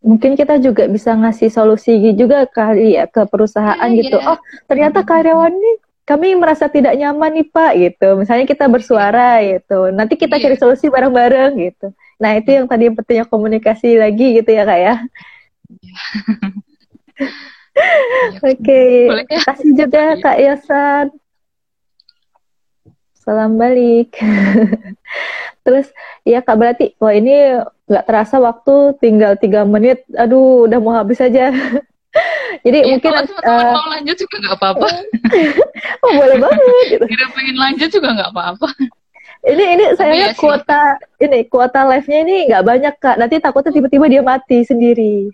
[0.00, 4.16] mungkin kita juga bisa ngasih solusi juga kali ya ke perusahaan yeah, gitu.
[4.16, 4.32] Yeah.
[4.36, 5.72] Oh, ternyata karyawan ini
[6.08, 8.08] kami merasa tidak nyaman nih Pak gitu.
[8.18, 9.92] Misalnya kita bersuara gitu.
[9.92, 10.42] Nanti kita yeah.
[10.48, 11.92] cari solusi bareng-bareng gitu.
[12.20, 14.94] Nah, itu yang tadi pentingnya komunikasi lagi gitu ya Kak ya.
[18.40, 19.08] Oke, okay.
[19.08, 21.06] terima kasih juga Kak Yosan.
[23.20, 24.16] Salam balik.
[25.64, 25.86] Terus
[26.26, 31.18] ya Kak berarti wah ini nggak terasa waktu tinggal tiga menit aduh udah mau habis
[31.18, 31.50] aja
[32.64, 34.88] jadi ya, mungkin kalau uh, mau lanjut juga nggak apa-apa
[36.06, 37.04] oh boleh banget gitu.
[37.10, 38.68] kira pengen lanjut juga nggak apa-apa
[39.40, 41.28] ini ini saya ya kuota sih.
[41.28, 45.32] ini kuota live-nya ini nggak banyak kak nanti takutnya tiba-tiba dia mati sendiri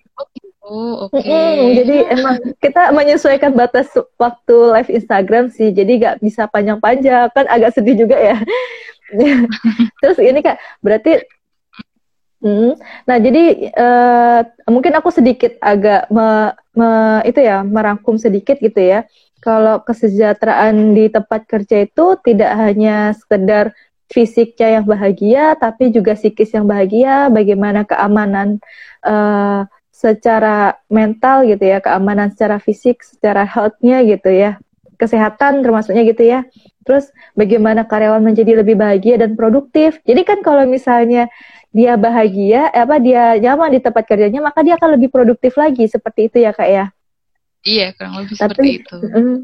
[0.63, 1.27] oh oke okay.
[1.59, 7.47] mm, jadi emang kita menyesuaikan batas waktu live Instagram sih jadi nggak bisa panjang-panjang kan
[7.51, 8.37] agak sedih juga ya
[10.03, 11.23] terus ini kak berarti
[12.47, 12.77] Hmm.
[13.09, 14.41] Nah, jadi uh,
[14.71, 16.89] mungkin aku sedikit agak me, me,
[17.27, 19.09] itu ya merangkum sedikit gitu ya.
[19.43, 23.73] Kalau kesejahteraan di tempat kerja itu tidak hanya sekedar
[24.11, 27.29] fisiknya yang bahagia, tapi juga psikis yang bahagia.
[27.31, 28.63] Bagaimana keamanan
[29.03, 34.61] uh, secara mental gitu ya, keamanan secara fisik, secara healthnya gitu ya,
[35.01, 36.45] kesehatan termasuknya gitu ya.
[36.87, 39.99] Terus bagaimana karyawan menjadi lebih bahagia dan produktif.
[40.07, 41.27] Jadi kan kalau misalnya
[41.75, 45.85] dia bahagia, eh, apa dia nyaman di tempat kerjanya, maka dia akan lebih produktif lagi
[45.91, 46.85] seperti itu ya kak ya.
[47.67, 48.97] Iya, kurang lebih tapi, seperti itu.
[49.17, 49.39] Mm,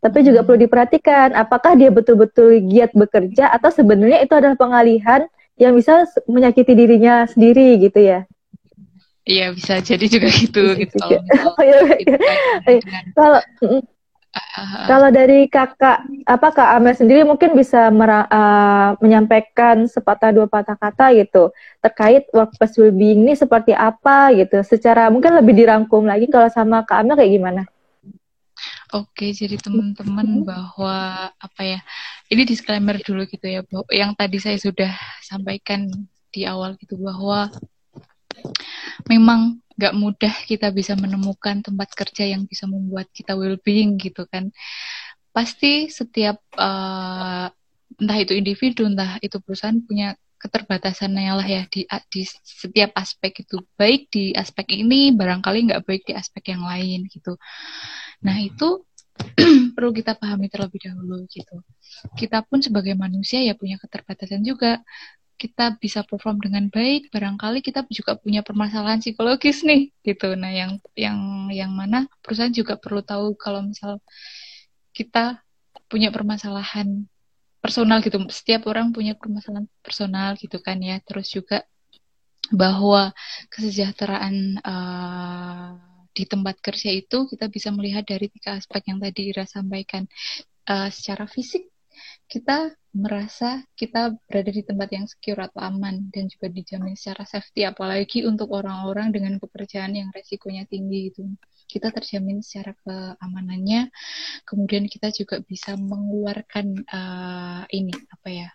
[0.00, 5.28] tapi juga perlu diperhatikan, apakah dia betul-betul giat bekerja atau sebenarnya itu adalah pengalihan
[5.60, 8.24] yang bisa menyakiti dirinya sendiri gitu ya.
[9.28, 10.96] Iya bisa jadi juga gitu gitu.
[10.96, 11.20] Juga.
[11.36, 12.16] Kalau, oh, iya, iya.
[13.18, 13.40] kalau
[14.86, 20.78] kalau dari kakak, apa kak Amel sendiri mungkin bisa mera, uh, menyampaikan sepatah dua patah
[20.78, 21.50] kata gitu
[21.82, 27.02] terkait workplace well-being ini seperti apa gitu, secara mungkin lebih dirangkum lagi kalau sama kak
[27.02, 27.62] Amel kayak gimana?
[28.90, 31.78] Oke, jadi teman-teman bahwa apa ya,
[32.26, 34.90] ini disclaimer dulu gitu ya, bahwa yang tadi saya sudah
[35.22, 35.86] sampaikan
[36.34, 37.54] di awal gitu bahwa
[39.06, 44.50] memang gak mudah kita bisa menemukan tempat kerja yang bisa membuat kita well-being gitu kan.
[45.30, 47.46] Pasti setiap uh,
[47.94, 53.60] entah itu individu, entah itu perusahaan punya keterbatasannya lah ya di, di setiap aspek itu
[53.76, 57.36] baik di aspek ini barangkali nggak baik di aspek yang lain gitu.
[58.24, 58.84] Nah itu
[59.76, 61.60] perlu kita pahami terlebih dahulu gitu.
[62.16, 64.80] Kita pun sebagai manusia ya punya keterbatasan juga
[65.40, 70.36] kita bisa perform dengan baik, barangkali kita juga punya permasalahan psikologis nih, gitu.
[70.36, 74.04] Nah, yang yang yang mana perusahaan juga perlu tahu kalau misal
[74.92, 75.40] kita
[75.88, 77.08] punya permasalahan
[77.64, 78.20] personal gitu.
[78.28, 81.00] Setiap orang punya permasalahan personal gitu kan ya.
[81.00, 81.64] Terus juga
[82.52, 83.16] bahwa
[83.48, 85.89] kesejahteraan uh,
[86.20, 90.04] di tempat kerja itu kita bisa melihat dari tiga aspek yang tadi Ira sampaikan.
[90.68, 91.72] Uh, secara fisik
[92.30, 97.62] kita merasa kita berada di tempat yang secure atau aman dan juga dijamin secara safety
[97.66, 101.22] apalagi untuk orang-orang dengan pekerjaan yang resikonya tinggi itu
[101.70, 103.90] kita terjamin secara keamanannya
[104.42, 108.48] kemudian kita juga bisa mengeluarkan uh, ini apa ya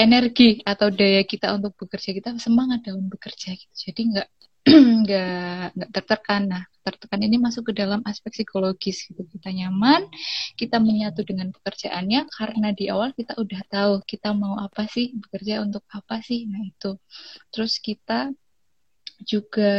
[0.00, 4.28] energi atau daya kita untuk bekerja kita semangat dalam bekerja gitu jadi nggak
[5.02, 6.42] nggak nggak tertekan.
[6.46, 9.22] Nah tertekan ini masuk ke dalam aspek psikologis gitu.
[9.26, 10.06] Kita nyaman
[10.54, 15.62] kita menyatu dengan pekerjaannya karena di awal kita udah tahu kita mau apa sih bekerja
[15.62, 16.46] untuk apa sih.
[16.46, 16.98] Nah itu.
[17.50, 18.30] Terus kita
[19.22, 19.70] juga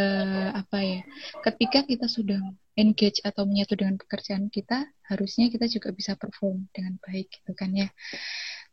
[0.56, 1.02] apa ya
[1.44, 2.40] ketika kita sudah
[2.80, 7.70] engage atau menyatu dengan pekerjaan kita harusnya kita juga bisa perform dengan baik gitu kan
[7.76, 7.92] ya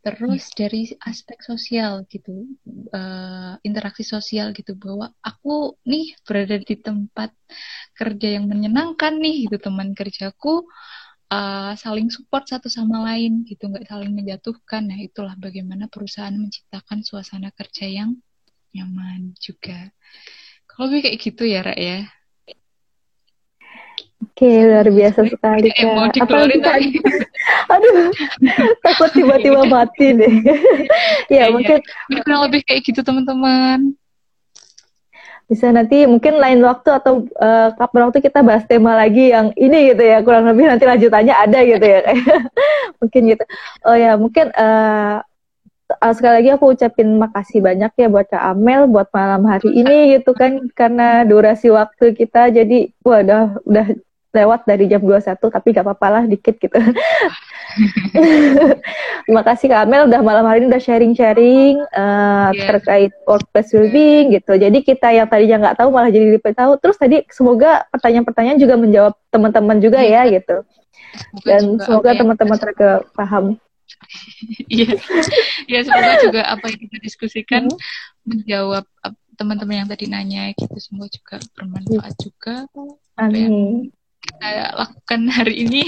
[0.00, 0.56] terus yeah.
[0.64, 2.48] dari aspek sosial gitu
[2.96, 7.36] uh, interaksi sosial gitu bahwa aku nih berada di tempat
[7.92, 10.64] kerja yang menyenangkan nih gitu teman kerjaku
[11.28, 17.04] uh, saling support satu sama lain gitu nggak saling menjatuhkan nah itulah bagaimana perusahaan menciptakan
[17.04, 18.16] suasana kerja yang
[18.72, 19.92] nyaman juga
[20.64, 22.08] kalau lebih kayak gitu ya Ra ya
[24.20, 25.96] Oke, luar biasa sekali kak.
[25.96, 26.76] Mau Apalagi kak,
[27.72, 28.12] aduh,
[28.84, 30.34] takut tiba-tiba mati deh.
[31.32, 31.80] ya, ya mungkin.
[31.80, 32.20] Ya.
[32.20, 33.96] Kurang lebih kayak gitu teman-teman.
[35.50, 39.90] bisa nanti mungkin lain waktu atau uh, kapan waktu kita bahas tema lagi yang ini
[39.90, 42.06] gitu ya kurang lebih nanti lanjutannya ada gitu ya
[43.02, 43.44] mungkin gitu
[43.82, 45.18] oh ya mungkin uh,
[46.14, 50.38] sekali lagi aku ucapin makasih banyak ya buat Kak Amel buat malam hari ini gitu
[50.38, 53.86] kan karena durasi waktu kita jadi wah udah udah
[54.30, 56.78] lewat dari jam 21 tapi gak apa-apa lah dikit gitu.
[59.26, 62.68] Terima kasih Kak Amel udah malam hari ini udah sharing-sharing uh, yeah.
[62.70, 64.54] terkait workplace well-being gitu.
[64.54, 66.78] Jadi kita yang tadinya nggak tahu malah jadi lebih tahu.
[66.82, 70.26] Terus tadi semoga pertanyaan-pertanyaan juga menjawab teman-teman juga yeah.
[70.26, 70.56] ya gitu.
[71.42, 73.58] Dan semoga teman-teman terke paham.
[74.70, 74.98] Iya,
[75.66, 77.78] ya semoga juga apa yang kita diskusikan hmm.
[78.26, 78.86] menjawab
[79.34, 80.74] teman-teman yang tadi nanya gitu.
[80.78, 82.54] Semoga juga bermanfaat juga.
[83.18, 83.90] Amin
[84.20, 85.82] kita lakukan hari ini.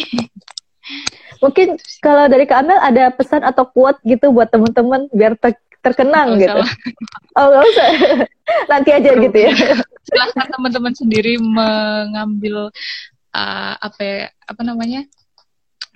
[1.43, 6.39] Mungkin kalau dari Kak Amel ada pesan atau quote gitu buat teman-teman biar ter terkenang
[6.39, 6.61] gak gitu.
[6.63, 6.71] Usah.
[7.35, 7.89] Oh nggak usah.
[8.71, 9.53] Nanti aja Bro, gitu ya.
[10.07, 12.71] Silahkan teman-teman sendiri mengambil
[13.35, 15.03] uh, apa ya, apa namanya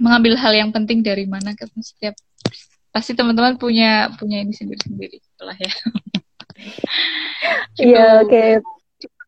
[0.03, 2.19] mengambil hal yang penting dari mana kan setiap
[2.91, 5.73] pasti teman-teman punya punya ini sendiri-sendiri lah ya.
[7.77, 8.33] Iya, oke.
[8.33, 8.76] Okay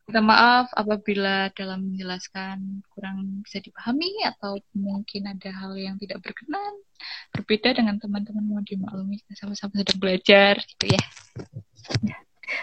[0.09, 6.81] Minta maaf apabila dalam menjelaskan kurang bisa dipahami atau mungkin ada hal yang tidak berkenan,
[7.37, 11.03] berbeda dengan teman-teman mau dimaklumi sama-sama sedang belajar gitu ya.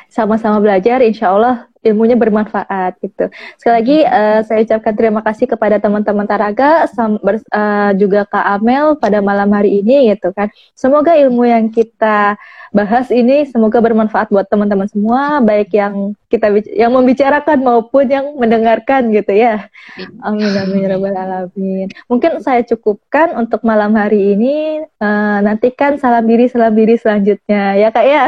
[0.08, 3.30] Sama-sama belajar, insya Allah ilmunya bermanfaat gitu.
[3.62, 8.46] Sekali lagi uh, saya ucapkan terima kasih kepada teman-teman Taraga, sam, ber, uh, juga Kak
[8.58, 10.50] Amel pada malam hari ini gitu kan.
[10.74, 12.42] Semoga ilmu yang kita
[12.74, 19.14] bahas ini semoga bermanfaat buat teman-teman semua, baik yang kita yang membicarakan maupun yang mendengarkan
[19.16, 19.70] gitu ya.
[20.26, 21.88] Amin amin ya rabbal alamin.
[22.10, 24.84] Mungkin saya cukupkan untuk malam hari ini.
[25.00, 28.26] Uh, nantikan salam diri salam diri selanjutnya ya kak ya.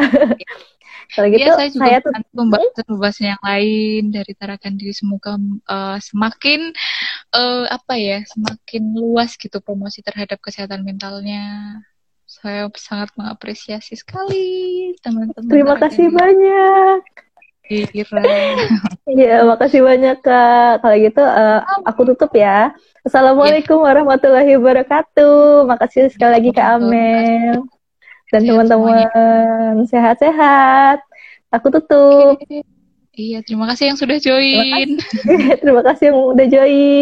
[1.15, 2.13] Kalau gitu ya, saya juga saya tuh
[2.87, 5.39] membahas yang lain dari tarakan diri semoga
[5.71, 6.75] uh, semakin
[7.31, 11.79] uh, apa ya semakin luas gitu promosi terhadap kesehatan mentalnya
[12.27, 15.47] saya sangat mengapresiasi sekali teman-teman.
[15.47, 17.01] Terima kasih banyak.
[17.67, 18.23] Kira.
[19.07, 20.83] Iya, makasih banyak Kak.
[20.83, 22.75] Kalau gitu uh, aku tutup ya.
[23.07, 23.83] Assalamualaikum ya.
[23.87, 25.63] warahmatullahi wabarakatuh.
[25.63, 27.63] Makasih sekali lagi Kak Amel.
[28.33, 29.07] Dan teman-teman
[29.87, 30.99] sehat-sehat.
[31.51, 32.35] Aku tutup.
[33.17, 34.93] Iya, terima kasih yang sudah join.
[35.01, 36.95] Terima kasih, terima kasih yang udah join.